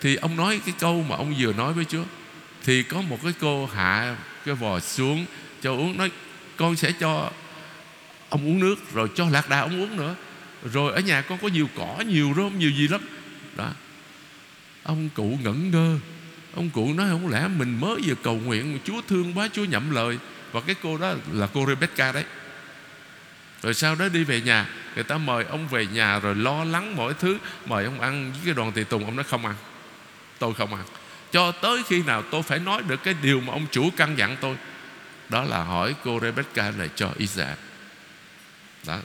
Thì 0.00 0.16
ông 0.16 0.36
nói 0.36 0.60
cái 0.66 0.74
câu 0.78 1.04
mà 1.08 1.16
ông 1.16 1.34
vừa 1.38 1.52
nói 1.52 1.72
với 1.72 1.84
Chúa. 1.84 2.04
Thì 2.64 2.82
có 2.82 3.00
một 3.00 3.18
cái 3.22 3.32
cô 3.40 3.66
hạ 3.66 4.16
cái 4.44 4.54
vò 4.54 4.80
xuống 4.80 5.26
cho 5.62 5.72
uống 5.72 5.96
Nói 5.96 6.10
con 6.56 6.76
sẽ 6.76 6.92
cho 6.92 7.30
ông 8.28 8.46
uống 8.46 8.60
nước 8.60 8.92
Rồi 8.94 9.08
cho 9.14 9.28
lạc 9.28 9.48
đà 9.48 9.60
ông 9.60 9.82
uống 9.82 9.96
nữa. 9.96 10.14
Rồi 10.72 10.92
ở 10.92 11.00
nhà 11.00 11.22
con 11.22 11.38
có 11.38 11.48
nhiều 11.48 11.68
cỏ, 11.76 12.04
nhiều 12.06 12.32
rơm, 12.36 12.58
nhiều 12.58 12.70
gì 12.70 12.88
lắm. 12.88 13.00
Đó. 13.56 13.70
Ông 14.82 15.08
cụ 15.14 15.38
ngẩn 15.42 15.70
ngơ. 15.70 15.98
Ông 16.54 16.70
cụ 16.70 16.94
nói 16.94 17.08
không 17.10 17.28
lẽ 17.28 17.48
mình 17.48 17.80
mới 17.80 17.96
vừa 18.06 18.14
cầu 18.14 18.34
nguyện 18.34 18.78
Chúa 18.84 19.00
thương 19.08 19.32
quá 19.34 19.48
Chúa 19.52 19.64
nhậm 19.64 19.90
lời? 19.90 20.18
Và 20.52 20.60
cái 20.60 20.76
cô 20.82 20.98
đó 20.98 21.14
là 21.32 21.46
cô 21.46 21.66
Rebecca 21.66 22.12
đấy. 22.12 22.24
Rồi 23.62 23.74
sau 23.74 23.94
đó 23.94 24.08
đi 24.08 24.24
về 24.24 24.40
nhà. 24.40 24.66
Người 24.94 25.04
ta 25.04 25.18
mời 25.18 25.44
ông 25.44 25.68
về 25.68 25.86
nhà 25.86 26.18
rồi 26.18 26.34
lo 26.34 26.64
lắng 26.64 26.96
mọi 26.96 27.14
thứ. 27.14 27.38
Mời 27.66 27.84
ông 27.84 28.00
ăn 28.00 28.32
với 28.32 28.40
cái 28.44 28.54
đoàn 28.54 28.72
tùy 28.72 28.84
tùng, 28.84 29.04
Ông 29.04 29.16
nói, 29.16 29.24
không 29.24 29.46
ăn, 29.46 29.54
Tôi 30.38 30.54
không 30.54 30.74
ăn. 30.74 30.84
Cho 31.32 31.52
tới 31.52 31.82
khi 31.88 32.02
nào 32.02 32.22
tôi 32.30 32.42
phải 32.42 32.58
nói 32.58 32.82
được 32.88 33.02
cái 33.04 33.14
điều 33.22 33.40
mà 33.40 33.52
ông 33.52 33.66
chủ 33.70 33.90
căn 33.96 34.18
dặn 34.18 34.36
tôi, 34.40 34.56
Đó 35.28 35.44
là 35.44 35.62
hỏi 35.62 35.94
cô 36.04 36.20
Rebecca 36.20 36.70
này 36.70 36.88
cho 36.94 37.12
Isaac 37.18 37.58
dạ. 38.82 38.94
Đó. 38.94 39.00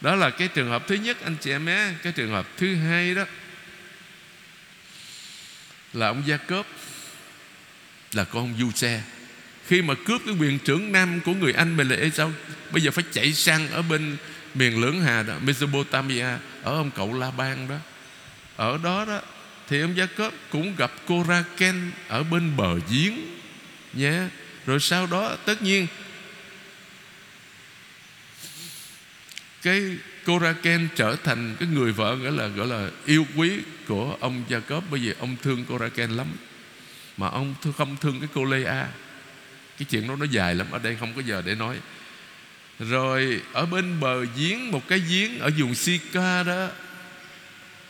Đó 0.00 0.14
là 0.14 0.30
cái 0.30 0.48
trường 0.48 0.70
hợp 0.70 0.84
thứ 0.86 0.94
nhất, 0.94 1.16
anh 1.24 1.36
chị 1.40 1.50
em 1.50 1.64
nhé. 1.64 1.88
Cái 2.02 2.12
trường 2.12 2.30
hợp 2.30 2.46
thứ 2.56 2.74
hai 2.74 3.14
đó 3.14 3.24
Là 5.92 6.06
ông 6.06 6.22
Gia 6.26 6.36
Cốp 6.36 6.66
Là 8.12 8.24
con 8.24 8.54
Du 8.58 8.70
Xe 8.70 9.02
khi 9.68 9.82
mà 9.82 9.94
cướp 10.04 10.22
cái 10.26 10.34
quyền 10.40 10.58
trưởng 10.58 10.92
nam 10.92 11.20
của 11.24 11.34
người 11.34 11.52
Anh 11.52 11.76
mình 11.76 11.88
là 11.88 11.96
Esau 11.96 12.32
bây 12.70 12.82
giờ 12.82 12.90
phải 12.90 13.04
chạy 13.12 13.32
sang 13.32 13.70
ở 13.70 13.82
bên 13.82 14.16
miền 14.54 14.80
lưỡng 14.80 15.00
hà 15.00 15.22
đó, 15.22 15.34
Mesopotamia, 15.44 16.26
ở 16.62 16.76
ông 16.76 16.90
cậu 16.90 17.18
La 17.18 17.30
Ban 17.30 17.68
đó. 17.68 17.76
Ở 18.56 18.78
đó 18.82 19.04
đó, 19.04 19.20
thì 19.68 19.80
ông 19.80 19.96
Gia 19.96 20.06
Cốp 20.06 20.32
cũng 20.50 20.76
gặp 20.76 20.92
cô 21.06 21.24
Raken 21.28 21.90
ở 22.08 22.22
bên 22.22 22.56
bờ 22.56 22.78
giếng 22.90 23.14
nhé. 23.92 24.22
Rồi 24.66 24.80
sau 24.80 25.06
đó, 25.06 25.36
tất 25.44 25.62
nhiên, 25.62 25.86
cái 29.62 29.96
Coraken 30.26 30.88
trở 30.96 31.16
thành 31.24 31.56
cái 31.60 31.68
người 31.68 31.92
vợ 31.92 32.14
gọi 32.14 32.32
là 32.32 32.46
gọi 32.46 32.66
là 32.66 32.90
yêu 33.06 33.26
quý 33.36 33.50
của 33.86 34.16
ông 34.20 34.44
Jacob 34.48 34.80
bởi 34.90 35.00
vì 35.00 35.12
ông 35.20 35.36
thương 35.42 35.64
Coraken 35.64 36.10
lắm. 36.10 36.26
Mà 37.16 37.28
ông 37.28 37.54
không 37.76 37.96
thương 38.00 38.20
cái 38.20 38.28
cô 38.34 38.44
Lea 38.44 38.88
cái 39.78 39.86
chuyện 39.90 40.08
đó 40.08 40.16
nó 40.16 40.24
dài 40.24 40.54
lắm, 40.54 40.66
ở 40.70 40.78
đây 40.78 40.96
không 41.00 41.12
có 41.14 41.22
giờ 41.26 41.42
để 41.46 41.54
nói 41.54 41.76
rồi, 42.78 43.40
ở 43.52 43.66
bên 43.66 44.00
bờ 44.00 44.24
giếng, 44.36 44.70
một 44.70 44.88
cái 44.88 45.02
giếng 45.08 45.38
ở 45.38 45.50
vùng 45.58 45.74
Sika 45.74 46.42
đó, 46.42 46.68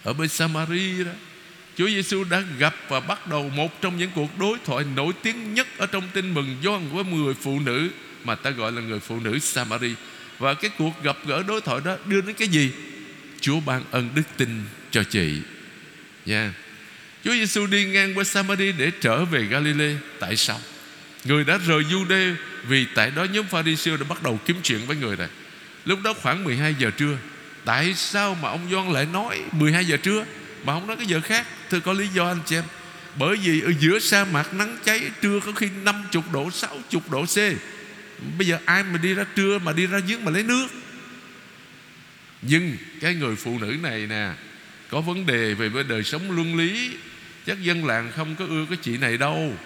ở 0.03 0.13
bên 0.13 0.29
Samari 0.29 1.05
đó, 1.05 1.11
Chúa 1.77 1.89
Giêsu 1.89 2.25
đã 2.25 2.43
gặp 2.59 2.75
và 2.89 3.01
bắt 3.01 3.27
đầu 3.27 3.49
một 3.49 3.83
trong 3.83 3.99
những 3.99 4.11
cuộc 4.15 4.39
đối 4.39 4.59
thoại 4.65 4.85
nổi 4.97 5.13
tiếng 5.23 5.55
nhất 5.55 5.67
ở 5.79 5.87
trong 5.87 6.09
tin 6.13 6.35
mừng 6.35 6.57
Gioan 6.63 6.89
với 6.89 7.05
người 7.05 7.35
phụ 7.35 7.61
nữ 7.61 7.89
mà 8.25 8.35
ta 8.35 8.51
gọi 8.51 8.73
là 8.73 8.81
người 8.81 9.01
phụ 9.01 9.21
nữ 9.21 9.39
Samari 9.39 9.95
và 10.39 10.55
cái 10.55 10.71
cuộc 10.79 11.03
gặp 11.03 11.17
gỡ 11.27 11.43
đối 11.43 11.61
thoại 11.61 11.81
đó 11.85 11.97
đưa 12.07 12.21
đến 12.21 12.35
cái 12.35 12.49
gì? 12.49 12.71
Chúa 13.41 13.61
ban 13.61 13.85
ân 13.91 14.09
đức 14.15 14.23
tin 14.37 14.65
cho 14.91 15.03
chị. 15.03 15.41
Nha. 16.27 16.43
Yeah. 16.43 16.55
Chúa 17.25 17.33
Giêsu 17.33 17.67
đi 17.67 17.85
ngang 17.85 18.15
qua 18.15 18.25
Samari 18.25 18.73
để 18.73 18.91
trở 19.01 19.25
về 19.25 19.45
Galilee. 19.45 19.97
Tại 20.21 20.37
sao? 20.37 20.61
Người 21.29 21.45
đã 21.45 21.59
rời 21.67 21.85
Jude 21.85 22.35
vì 22.69 22.87
tại 22.95 23.11
đó 23.11 23.25
nhóm 23.25 23.47
Pharisee 23.47 23.97
đã 23.97 24.05
bắt 24.09 24.23
đầu 24.23 24.41
kiếm 24.47 24.57
chuyện 24.63 24.87
với 24.87 24.97
người 24.97 25.17
này. 25.17 25.29
Lúc 25.85 25.99
đó 26.03 26.15
khoảng 26.23 26.45
12 26.45 26.75
giờ 26.79 26.91
trưa. 26.91 27.19
Tại 27.65 27.95
sao 27.95 28.37
mà 28.43 28.49
ông 28.49 28.69
Doan 28.71 28.93
lại 28.93 29.07
nói 29.13 29.41
12 29.53 29.85
giờ 29.85 29.97
trưa 29.97 30.25
mà 30.65 30.73
không 30.73 30.87
nói 30.87 30.97
cái 30.97 31.07
giờ 31.07 31.21
khác? 31.21 31.47
Thưa 31.71 31.81
có 31.81 31.93
lý 31.93 32.09
do 32.09 32.29
anh 32.29 32.39
chị 32.47 32.57
em. 32.57 32.65
Bởi 33.19 33.37
vì 33.37 33.61
ở 33.61 33.73
giữa 33.81 33.99
sa 33.99 34.25
mạc 34.25 34.55
nắng 34.55 34.77
cháy 34.85 35.11
trưa 35.23 35.41
có 35.41 35.53
khi 35.53 35.69
50 35.85 36.23
độ, 36.33 36.51
60 36.51 37.03
độ 37.11 37.25
C. 37.25 37.37
Bây 38.39 38.47
giờ 38.47 38.59
ai 38.65 38.83
mà 38.83 38.99
đi 38.99 39.15
ra 39.15 39.25
trưa 39.35 39.59
mà 39.59 39.73
đi 39.73 39.87
ra 39.87 39.99
giếng 39.99 40.25
mà 40.25 40.31
lấy 40.31 40.43
nước 40.43 40.67
Nhưng 42.43 42.77
cái 43.01 43.15
người 43.15 43.37
phụ 43.37 43.59
nữ 43.59 43.77
này 43.83 44.07
nè 44.07 44.31
Có 44.91 45.01
vấn 45.01 45.27
đề 45.27 45.55
về 45.55 45.69
với 45.69 45.85
đời 45.85 46.05
sống 46.05 46.31
luân 46.31 46.57
lý 46.57 46.91
Chắc 47.47 47.63
dân 47.63 47.87
làng 47.87 48.13
không 48.17 48.37
có 48.37 48.45
ưa 48.49 48.67
cái 48.69 48.79
chị 48.83 48.97
này 48.97 49.17
đâu 49.17 49.57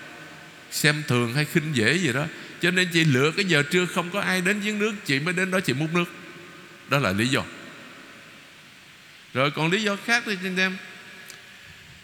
Xem 0.72 1.02
thường 1.08 1.34
hay 1.34 1.44
khinh 1.44 1.76
dễ 1.76 1.94
gì 1.94 2.12
đó. 2.12 2.26
Cho 2.60 2.70
nên 2.70 2.88
chị 2.92 3.04
lựa 3.04 3.30
cái 3.36 3.44
giờ 3.44 3.62
trưa 3.62 3.86
không 3.86 4.10
có 4.10 4.20
ai 4.20 4.40
đến 4.40 4.60
giếng 4.60 4.78
nước, 4.78 4.92
Chị 5.04 5.20
mới 5.20 5.34
đến 5.34 5.50
đó 5.50 5.60
chị 5.60 5.72
múc 5.72 5.94
nước. 5.94 6.04
Đó 6.88 6.98
là 6.98 7.12
lý 7.12 7.28
do. 7.28 7.42
Rồi 9.34 9.50
còn 9.50 9.70
lý 9.70 9.82
do 9.82 9.96
khác 10.04 10.22
thì 10.26 10.36
anh 10.44 10.56
em, 10.56 10.76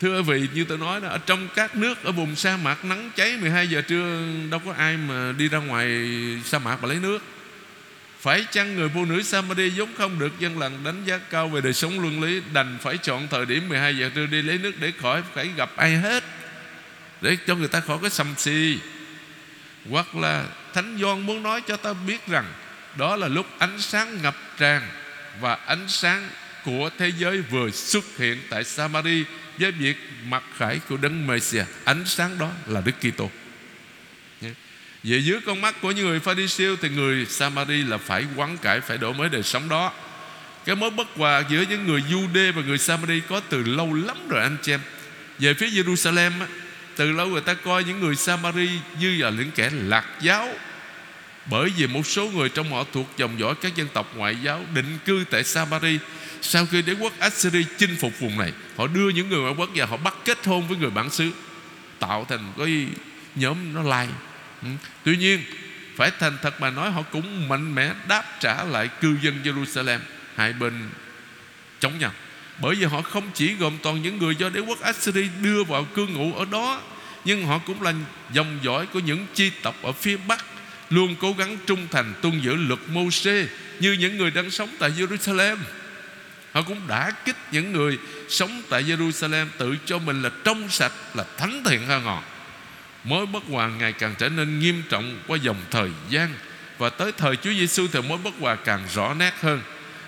Thưa 0.00 0.22
vị, 0.22 0.48
như 0.54 0.64
tôi 0.64 0.78
nói 0.78 1.00
đó, 1.00 1.09
Ở 1.09 1.18
trong 1.18 1.48
các 1.54 1.76
nước, 1.76 2.04
ở 2.04 2.12
vùng 2.12 2.37
sa 2.37 2.57
mạc 2.57 2.85
nắng 2.85 3.11
cháy 3.16 3.37
12 3.40 3.68
giờ 3.68 3.83
trưa, 3.83 4.22
Đâu 4.50 4.61
có 4.64 4.72
ai 4.72 4.96
mà 4.96 5.33
đi 5.38 5.48
ra 5.48 5.59
ngoài 5.59 5.88
sa 6.44 6.59
mạc 6.59 6.83
mà 6.83 6.88
lấy 6.88 6.96
nước. 6.96 7.22
Phải 8.20 8.46
chăng 8.50 8.76
người 8.76 8.88
phụ 8.94 9.04
nữ 9.04 9.22
Samari 9.22 9.70
giống 9.70 9.94
không 9.98 10.18
được 10.18 10.40
dân 10.40 10.59
làng 10.59 10.85
đánh 10.85 11.02
giá 11.04 11.18
cao 11.18 11.48
về 11.48 11.61
đời 11.61 11.72
sống 11.72 12.00
luân 12.00 12.22
lý, 12.22 12.42
Đành 12.52 12.78
phải 12.83 12.98
chọn 12.98 13.28
thời 13.31 13.46
điểm 13.46 13.68
12 13.68 13.96
giờ 13.96 14.11
trưa 14.14 14.26
đi 14.26 14.42
lấy 14.42 14.59
nước 14.59 14.72
Để 14.81 14.92
khỏi 15.00 15.22
phải 15.35 15.50
gặp 15.57 15.70
ai 15.76 15.96
hết? 15.96 16.24
Để 17.20 17.37
cho 17.46 17.54
người 17.54 17.68
ta 17.68 17.81
khỏi 17.81 17.98
cái 18.02 18.11
sầm 18.11 18.35
xì. 18.37 18.78
Hoặc 19.90 20.16
là 20.16 20.46
Thánh 20.74 20.98
Doan 21.00 21.26
muốn 21.26 21.42
nói 21.42 21.62
cho 21.68 21.76
ta 21.76 21.92
biết 21.92 22.26
rằng 22.26 22.52
Đó 22.96 23.16
là 23.16 23.28
lúc 23.28 23.46
ánh 23.59 23.81
sáng 23.81 24.22
ngập 24.22 24.37
tràn 24.59 24.83
Và 25.40 25.54
ánh 25.54 25.88
sáng 25.88 26.28
của 26.64 26.90
thế 26.98 27.12
giới 27.18 27.40
vừa 27.40 27.70
xuất 27.70 28.04
hiện 28.18 28.38
tại 28.50 28.64
Samari 28.64 29.24
với 29.59 29.72
việc 29.72 29.96
mặc 30.24 30.42
khải 30.57 30.81
của 30.88 30.96
đấng 30.96 31.26
Messiah 31.26 31.66
ánh 31.85 32.04
sáng 32.07 32.38
đó 32.38 32.50
là 32.66 32.81
Đức 32.81 32.92
Kitô. 33.00 33.31
Về 35.02 35.18
dưới 35.18 35.40
con 35.46 35.61
mắt 35.61 35.74
của 35.81 35.90
những 35.90 36.07
người 36.07 36.20
Pharisee 36.20 36.76
thì 36.83 36.88
người 36.88 37.26
Samari 37.26 37.83
là 37.83 37.98
phải 37.98 38.24
quán 38.37 38.59
cải, 38.59 38.81
phải 38.81 38.98
đổi 38.98 39.14
mới 39.14 39.28
đời 39.28 39.42
sống 39.42 39.68
đó. 39.68 39.92
Cái 40.64 40.76
mối 40.76 40.90
bất 40.90 41.09
hòa 41.16 41.42
giữa 41.50 41.64
những 41.70 41.87
người 41.87 42.02
Jude 42.11 42.52
và 42.52 42.62
người 42.62 42.78
Samari 42.78 43.20
có 43.28 43.40
từ 43.40 43.62
lâu 43.62 43.94
lắm 43.94 44.16
rồi, 44.28 44.42
anh 44.42 44.57
chị 44.62 44.72
em. 44.72 44.81
Về 45.38 45.54
phía 45.54 45.66
Jerusalem 45.66 46.33
từ 46.98 47.12
lâu 47.12 47.28
người 47.28 47.40
ta 47.40 47.54
coi 47.54 47.84
những 47.84 48.00
người 48.00 48.16
Samari 48.16 48.70
như 49.00 49.16
là 49.22 49.30
những 49.30 49.50
kẻ 49.50 49.70
lạc 49.72 50.04
giáo. 50.20 50.48
Bởi 51.46 51.70
vì 51.76 51.87
một 51.87 52.06
số 52.06 52.30
người 52.30 52.48
trong 52.48 52.72
họ 52.72 52.84
thuộc 52.92 53.06
dòng 53.16 53.40
dõi 53.40 53.54
các 53.62 53.76
dân 53.76 53.88
tộc 53.92 54.12
ngoại 54.16 54.37
giáo 54.42 54.64
định 54.74 54.98
cư 55.04 55.24
tại 55.30 55.44
Samari, 55.44 55.98
sau 56.42 56.66
khi 56.66 56.82
đế 56.82 56.92
quốc 56.92 57.12
Assyria 57.18 57.62
chinh 57.78 57.96
phục 58.00 58.20
vùng 58.20 58.38
này, 58.38 58.52
Họ 58.76 58.87
đưa 58.87 59.08
những 59.08 59.28
người 59.28 59.40
ngoại 59.40 59.54
quốc 59.58 59.68
và 59.74 59.87
Họ 59.87 59.96
bắt 59.96 60.14
kết 60.24 60.46
hôn 60.46 60.68
với 60.68 60.78
người 60.78 60.90
bản 60.90 61.11
xứ, 61.11 61.30
Tạo 61.98 62.26
thành 62.28 62.52
cái 62.58 62.87
nhóm 63.34 63.74
nó 63.74 63.82
lai. 63.82 64.08
Ừ. 64.62 64.68
Tuy 65.04 65.16
nhiên, 65.16 65.42
Phải 65.96 66.11
thành 66.18 66.38
thật 66.42 66.61
mà 66.61 66.70
nói, 66.70 66.90
Họ 66.90 67.02
cũng 67.02 67.48
mạnh 67.48 67.74
mẽ 67.74 67.92
đáp 68.08 68.24
trả 68.40 68.64
lại 68.64 68.88
cư 69.00 69.16
dân 69.22 69.40
Jerusalem 69.44 69.98
Hai 70.37 70.52
bên 70.52 70.90
chống 71.80 71.98
nhau. 71.98 72.12
Bởi 72.59 72.75
vì 72.75 72.85
họ 72.85 73.03
không 73.03 73.31
chỉ 73.35 73.55
gồm 73.55 73.79
toàn 73.83 74.03
những 74.03 74.18
người 74.18 74.37
do 74.37 74.49
đế 74.49 74.61
quốc 74.61 74.81
Assyria 74.81 75.29
đưa 75.42 75.64
vào 75.64 75.85
cư 75.85 76.07
ngụ 76.07 76.35
ở 76.35 76.44
đó, 76.44 76.81
Nhưng 77.25 77.47
họ 77.47 77.59
cũng 77.59 77.83
là 77.83 77.92
dòng 78.33 78.59
dõi 78.62 78.87
của 78.87 78.99
những 78.99 79.27
chi 79.35 79.51
tộc 79.62 79.75
ở 79.83 79.92
phía 79.92 80.16
Bắc, 80.16 80.44
Luôn 80.90 81.14
cố 81.21 81.33
gắng 81.33 81.57
trung 81.66 81.87
thành 81.90 82.14
tuân 82.23 82.40
giữ 82.40 82.55
luật 82.55 82.81
Mô-xê 82.92 83.47
Như 83.81 83.92
những 83.92 84.18
người 84.18 84.31
đang 84.31 84.51
sống 84.51 84.68
tại 84.79 84.90
Jerusalem. 84.90 85.57
Họ 86.53 86.62
cũng 86.62 86.81
đã 86.88 87.11
kích 87.25 87.37
những 87.53 87.73
người 87.73 87.99
sống 88.29 88.62
tại 88.71 88.83
Jerusalem 88.83 89.47
Tự 89.59 89.77
cho 89.85 89.99
mình 89.99 90.23
là 90.23 90.31
trong 90.44 90.68
sạch, 90.68 90.92
Là 91.14 91.25
thánh 91.37 91.62
thiện 91.64 91.87
hơn 91.87 92.03
họ. 92.03 92.23
Mối 93.05 93.27
bất 93.27 93.42
hòa 93.51 93.68
ngày 93.68 93.92
càng 93.92 94.14
trở 94.18 94.29
nên 94.29 94.59
nghiêm 94.59 94.83
trọng 94.88 95.18
Qua 95.27 95.38
dòng 95.42 95.57
thời 95.71 95.90
gian, 96.11 96.35
Và 96.79 96.90
tới 96.90 97.12
thời 97.12 97.37
Chúa 97.37 97.53
Giêsu 97.53 97.87
thì 97.92 98.01
mối 98.01 98.18
bất 98.18 98.35
hòa 98.40 98.55
càng 98.55 98.81
rõ 98.94 99.14
nét 99.14 99.35
hơn. 99.40 99.61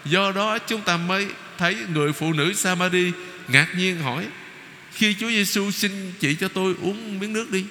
Do 0.05 0.33
đó, 0.33 0.59
chúng 0.59 0.81
ta 0.81 0.97
mới 0.97 1.29
thấy 1.61 1.77
người 1.94 2.12
phụ 2.12 2.33
nữ 2.33 2.53
Samari 2.53 3.12
Ngạc 3.49 3.68
nhiên 3.77 3.99
hỏi, 3.99 4.27
Khi 4.92 5.14
Chúa 5.14 5.29
Giêsu 5.29 5.70
xin 5.70 6.12
chị 6.20 6.35
cho 6.35 6.49
tôi 6.49 6.75
uống 6.83 7.18
miếng 7.18 7.33
nước 7.33 7.51
đi. 7.51 7.64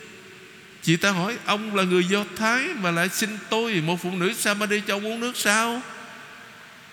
Chị 0.83 0.97
ta 0.97 1.11
hỏi, 1.11 1.37
Ông 1.45 1.75
là 1.75 1.83
người 1.83 2.03
Do 2.03 2.25
Thái 2.35 2.67
Mà 2.81 2.91
lại 2.91 3.09
xin 3.09 3.29
tôi 3.49 3.81
Một 3.81 4.01
phụ 4.01 4.11
nữ 4.11 4.33
Samari 4.33 4.81
cho 4.87 4.95
ông 4.95 5.05
uống 5.05 5.19
nước 5.19 5.37
sao? 5.37 5.81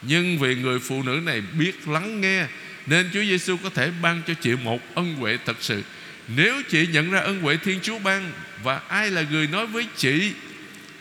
Nhưng 0.03 0.39
vì 0.39 0.55
người 0.55 0.79
phụ 0.79 1.03
nữ 1.03 1.21
này 1.25 1.41
biết 1.59 1.89
lắng 1.89 2.21
nghe, 2.21 2.47
Nên 2.87 3.11
Chúa 3.13 3.23
Giêsu 3.23 3.57
có 3.57 3.71
thể 3.71 3.91
ban 4.03 4.23
cho 4.27 4.35
chị 4.35 4.55
một 4.65 4.81
ân 4.95 5.15
huệ 5.15 5.39
thật 5.47 5.57
sự. 5.61 5.83
Nếu 6.29 6.63
chị 6.71 6.87
nhận 6.87 7.11
ra 7.11 7.21
ân 7.21 7.41
huệ 7.41 7.57
Thiên 7.57 7.81
Chúa 7.83 7.99
ban 7.99 8.33
Và 8.63 8.81
ai 8.89 9.11
là 9.11 9.25
người 9.31 9.47
nói 9.47 9.67
với 9.67 9.87
chị, 9.97 10.33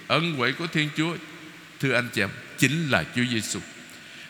Ân 0.07 0.33
huệ 0.33 0.51
của 0.51 0.67
Thiên 0.67 0.89
Chúa, 0.97 1.15
Thưa 1.79 1.93
anh 1.93 2.09
chị 2.13 2.21
em, 2.21 2.29
Chính 2.57 2.89
là 2.89 3.03
Chúa 3.15 3.23
Giêsu. 3.31 3.59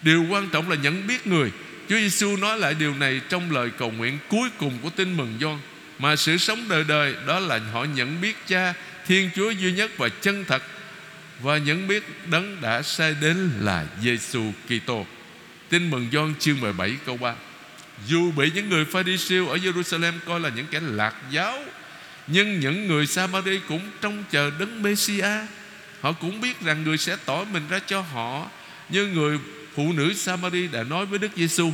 Điều 0.06 0.26
quan 0.30 0.50
trọng 0.50 0.70
là 0.70 0.76
nhận 0.76 1.08
biết 1.08 1.28
người 1.28 1.52
Chúa 1.90 1.98
Giêsu 1.98 2.38
nói 2.38 2.60
lại 2.60 2.74
điều 2.74 2.96
này 2.96 3.22
Trong 3.30 3.52
lời 3.52 3.70
cầu 3.78 3.92
nguyện 3.92 4.18
cuối 4.30 4.50
cùng 4.58 4.78
của 4.82 4.90
tin 4.90 5.18
mừng 5.18 5.38
Gioan 5.42 5.58
Mà 6.00 6.16
sự 6.16 6.38
sống 6.38 6.66
đời 6.70 6.84
đời 6.88 7.16
Đó 7.28 7.40
là 7.40 7.60
họ 7.74 7.84
nhận 7.84 8.22
biết 8.22 8.38
cha 8.48 8.74
Thiên 9.08 9.30
Chúa 9.36 9.50
duy 9.50 9.72
nhất 9.72 9.92
và 9.98 10.10
chân 10.10 10.46
thật 10.48 10.64
và 11.42 11.58
nhận 11.58 11.88
biết 11.88 12.04
đấng 12.26 12.62
đã 12.62 12.82
sai 12.82 13.16
đến 13.22 13.50
là 13.60 13.86
Giêsu 14.02 14.52
Kitô. 14.68 15.06
Tin 15.70 15.90
mừng 15.90 16.08
Gioan 16.12 16.34
chương 16.40 16.62
17 16.62 16.98
câu 17.06 17.18
3. 17.18 17.36
Dù 18.08 18.32
bị 18.32 18.52
những 18.56 18.70
người 18.70 18.86
Pharisee 18.86 19.48
ở 19.48 19.56
Jerusalem 19.56 20.14
coi 20.26 20.40
là 20.40 20.50
những 20.50 20.66
kẻ 20.72 20.80
lạc 20.84 21.16
giáo, 21.32 21.60
nhưng 22.28 22.60
những 22.60 22.88
người 22.88 23.08
Samari 23.08 23.60
cũng 23.68 23.82
trông 24.02 24.24
chờ 24.32 24.52
đấng 24.60 24.84
Messia. 24.84 25.30
Họ 26.02 26.12
cũng 26.12 26.42
biết 26.42 26.62
rằng 26.62 26.84
người 26.84 26.98
sẽ 26.98 27.18
tỏ 27.26 27.44
mình 27.44 27.64
ra 27.70 27.80
cho 27.88 28.02
họ, 28.02 28.50
như 28.90 29.08
người 29.08 29.38
phụ 29.76 29.94
nữ 29.94 30.14
Samari 30.14 30.68
đã 30.68 30.84
nói 30.84 31.06
với 31.06 31.20
Đức 31.20 31.32
Giêsu: 31.36 31.74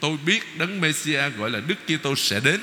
Tôi 0.00 0.16
biết 0.26 0.58
đấng 0.58 0.80
Messia 0.80 1.30
gọi 1.30 1.50
là 1.50 1.60
Đức 1.60 1.74
Kitô 1.86 2.16
sẽ 2.16 2.40
đến. 2.40 2.60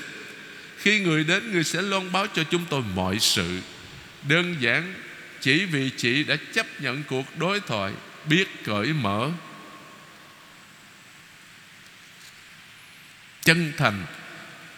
Khi 0.77 0.99
người 0.99 1.23
đến, 1.23 1.51
người 1.51 1.63
sẽ 1.63 1.81
loan 1.81 2.11
báo 2.11 2.27
cho 2.35 2.43
chúng 2.43 2.65
tôi 2.69 2.81
mọi 2.95 3.19
sự. 3.19 3.59
Đơn 4.27 4.55
giản 4.59 4.93
chỉ 5.41 5.65
vì 5.65 5.89
chị 5.97 6.23
đã 6.23 6.35
chấp 6.53 6.81
nhận 6.81 7.03
cuộc 7.03 7.37
đối 7.39 7.59
thoại 7.59 7.93
biết 8.29 8.47
cởi 8.63 8.93
mở 8.93 9.31
chân 13.43 13.71
thành 13.77 14.05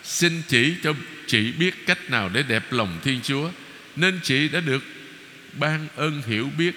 xin 0.04 0.42
chỉ 0.48 0.76
cho 0.84 0.94
chị 1.28 1.52
biết 1.52 1.86
cách 1.86 2.10
nào 2.10 2.30
để 2.30 2.44
đẹp 2.44 2.64
lòng 2.72 3.00
thiên 3.04 3.20
chúa 3.24 3.50
nên 3.96 4.20
chị 4.24 4.48
đã 4.48 4.60
được 4.60 4.84
ban 5.54 5.88
ơn 5.96 6.22
hiểu 6.28 6.50
biết 6.58 6.76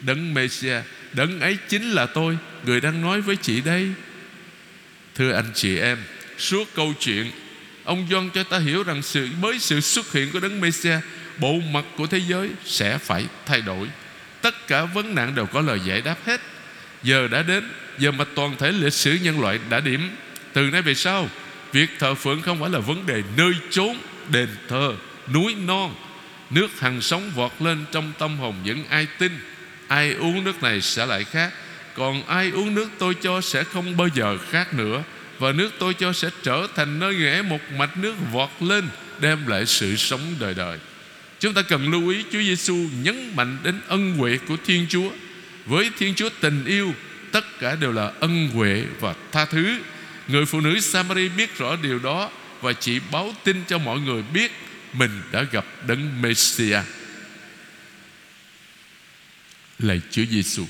đấng 0.00 0.34
messiah 0.34 0.84
đấng 1.12 1.40
ấy 1.40 1.58
chính 1.68 1.90
là 1.90 2.06
tôi. 2.06 2.38
Người 2.64 2.80
đang 2.80 3.02
nói 3.02 3.20
với 3.20 3.36
chị 3.36 3.60
đây. 3.60 3.88
Thưa 5.14 5.32
anh 5.32 5.50
chị 5.54 5.78
em, 5.78 5.98
suốt 6.38 6.68
câu 6.74 6.94
chuyện, 7.00 7.30
ông 7.84 8.06
John 8.10 8.30
cho 8.30 8.42
ta 8.42 8.58
hiểu 8.58 8.82
rằng 8.82 9.02
sự, 9.02 9.28
mới 9.40 9.58
sự 9.58 9.80
xuất 9.80 10.12
hiện 10.12 10.32
của 10.32 10.40
đấng 10.40 10.60
Messiah 10.60 11.00
bộ 11.38 11.60
mặt 11.72 11.84
của 11.96 12.06
thế 12.06 12.20
giới 12.28 12.50
sẽ 12.64 12.98
phải 12.98 13.26
thay 13.46 13.60
đổi. 13.60 13.88
Tất 14.42 14.66
cả 14.66 14.84
vấn 14.84 15.14
nạn 15.14 15.34
đều 15.34 15.46
có 15.46 15.60
lời 15.60 15.80
giải 15.84 16.00
đáp 16.00 16.16
hết. 16.26 16.40
Giờ 17.02 17.28
đã 17.28 17.42
đến, 17.42 17.70
giờ 17.98 18.10
mà 18.10 18.24
toàn 18.34 18.56
thể 18.58 18.72
lịch 18.72 18.92
sử 18.92 19.18
nhân 19.22 19.40
loại 19.40 19.58
đã 19.70 19.80
điểm. 19.80 20.10
Từ 20.52 20.70
nay 20.70 20.82
về 20.82 20.94
sau, 20.94 21.28
việc 21.72 21.90
thờ 21.98 22.14
phượng 22.14 22.42
không 22.42 22.60
phải 22.60 22.70
là 22.70 22.78
vấn 22.78 23.06
đề 23.06 23.22
nơi 23.36 23.52
chốn, 23.70 23.96
đền 24.28 24.48
thờ, 24.68 24.94
núi 25.32 25.54
non. 25.54 25.94
Nước 26.50 26.80
hằng 26.80 27.00
sóng 27.00 27.30
vọt 27.30 27.52
lên 27.60 27.84
trong 27.92 28.12
tâm 28.18 28.38
hồn 28.38 28.54
những 28.64 28.84
ai 28.88 29.06
tin 29.18 29.32
ai 29.92 30.12
uống 30.12 30.44
nước 30.44 30.62
này 30.62 30.80
sẽ 30.80 31.06
lại 31.06 31.24
khác. 31.24 31.52
Còn 31.94 32.26
ai 32.26 32.50
uống 32.50 32.74
nước 32.74 32.88
tôi 32.98 33.14
cho 33.14 33.40
sẽ 33.40 33.64
không 33.64 33.96
bao 33.96 34.08
giờ 34.14 34.38
khác 34.50 34.74
nữa. 34.74 35.02
Và 35.38 35.52
nước 35.52 35.70
tôi 35.78 35.94
cho 35.94 36.12
sẽ 36.12 36.30
trở 36.42 36.66
thành 36.76 36.98
nơi 36.98 37.14
ngẽ 37.14 37.42
một 37.42 37.60
mạch 37.76 37.96
nước 37.96 38.14
vọt 38.32 38.50
lên, 38.60 38.88
Đem 39.20 39.46
lại 39.46 39.66
sự 39.66 39.96
sống 39.96 40.20
đời 40.40 40.54
đời. 40.54 40.78
Chúng 41.40 41.54
ta 41.54 41.62
cần 41.62 41.90
lưu 41.90 42.08
ý 42.08 42.24
Chúa 42.32 42.38
Giêsu 42.38 42.76
nhấn 43.02 43.36
mạnh 43.36 43.58
đến 43.62 43.80
ân 43.88 44.16
huệ 44.16 44.38
của 44.48 44.56
Thiên 44.66 44.86
Chúa. 44.88 45.10
Với 45.66 45.90
Thiên 45.98 46.14
Chúa 46.14 46.28
tình 46.40 46.64
yêu, 46.64 46.94
Tất 47.32 47.60
cả 47.60 47.76
đều 47.80 47.92
là 47.92 48.10
ân 48.20 48.48
huệ 48.48 48.84
và 49.00 49.14
tha 49.32 49.44
thứ. 49.44 49.78
Người 50.28 50.46
phụ 50.46 50.60
nữ 50.60 50.80
Samari 50.80 51.28
biết 51.28 51.58
rõ 51.58 51.76
điều 51.82 51.98
đó 51.98 52.30
Và 52.60 52.72
chỉ 52.72 53.00
báo 53.12 53.34
tin 53.44 53.64
cho 53.68 53.78
mọi 53.78 54.00
người 54.00 54.22
biết 54.34 54.52
Mình 54.92 55.10
đã 55.32 55.42
gặp 55.42 55.64
đấng 55.86 56.22
Messiah 56.22 56.84
Lạy 59.78 60.00
Chúa 60.10 60.24
Giêsu. 60.30 60.66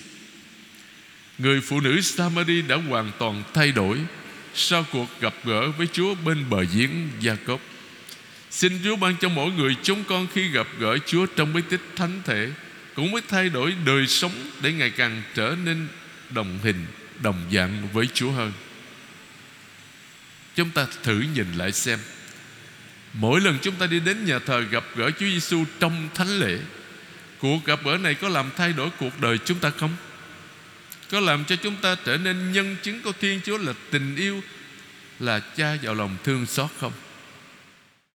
Người 1.38 1.61
phụ 1.61 1.81
nữ 1.81 2.01
Samari 2.01 2.62
đã 2.62 2.77
hoàn 2.77 3.12
toàn 3.19 3.43
thay 3.55 3.73
đổi 3.73 3.99
Sau 4.55 4.87
cuộc 4.93 5.21
gặp 5.21 5.35
gỡ 5.45 5.71
với 5.71 5.87
Chúa 5.93 6.15
bên 6.15 6.51
bờ 6.51 6.65
giếng 6.75 6.91
Gia 7.21 7.35
Cốp 7.35 7.61
Xin 8.51 8.81
Chúa 8.85 8.97
ban 8.97 9.17
cho 9.21 9.29
mỗi 9.29 9.51
người 9.51 9.77
chúng 9.83 10.05
con 10.05 10.27
khi 10.35 10.49
gặp 10.49 10.67
gỡ 10.79 10.99
Chúa 11.07 11.27
trong 11.27 11.53
bí 11.53 11.62
tích 11.69 11.81
thánh 11.97 12.23
thể 12.25 12.51
Cũng 12.95 13.11
mới 13.11 13.23
thay 13.29 13.49
đổi 13.49 13.75
đời 13.87 14.07
sống 14.07 14.33
Để 14.62 14.73
ngày 14.73 14.91
càng 14.91 15.23
trở 15.35 15.57
nên 15.65 15.88
đồng 16.35 16.59
hình, 16.62 16.87
đồng 17.23 17.45
dạng 17.53 17.88
với 17.93 18.09
Chúa 18.15 18.31
hơn. 18.31 18.53
Chúng 20.55 20.71
ta 20.71 20.87
thử 21.03 21.25
nhìn 21.35 21.47
lại 21.57 21.73
xem. 21.73 21.99
Mỗi 23.12 23.41
lần 23.41 23.59
chúng 23.62 23.75
ta 23.75 23.87
đi 23.87 24.01
đến 24.01 24.25
nhà 24.25 24.38
thờ 24.38 24.61
gặp 24.61 24.85
gỡ 24.97 25.11
Chúa 25.11 25.27
Giêsu 25.27 25.65
trong 25.81 26.09
thánh 26.15 26.38
lễ 26.41 26.59
Cuộc 27.43 27.65
gặp 27.65 27.81
gỡ 27.85 27.99
này 27.99 28.15
có 28.15 28.29
làm 28.29 28.51
thay 28.57 28.73
đổi 28.73 28.91
cuộc 28.99 29.21
đời 29.21 29.39
chúng 29.39 29.59
ta 29.59 29.71
không? 29.71 29.97
Có 31.11 31.21
làm 31.21 31.45
cho 31.45 31.57
chúng 31.57 31.77
ta 31.77 31.97
trở 32.05 32.17
nên 32.17 32.53
nhân 32.53 32.77
chứng 32.83 33.03
của 33.03 33.13
Thiên 33.21 33.41
Chúa 33.45 33.59
là 33.59 33.73
tình 33.91 34.17
yêu, 34.17 34.41
Là 35.21 35.41
cha 35.57 35.77
vào 35.83 35.95
lòng 35.95 36.17
thương 36.25 36.47
xót 36.47 36.71
không? 36.81 36.93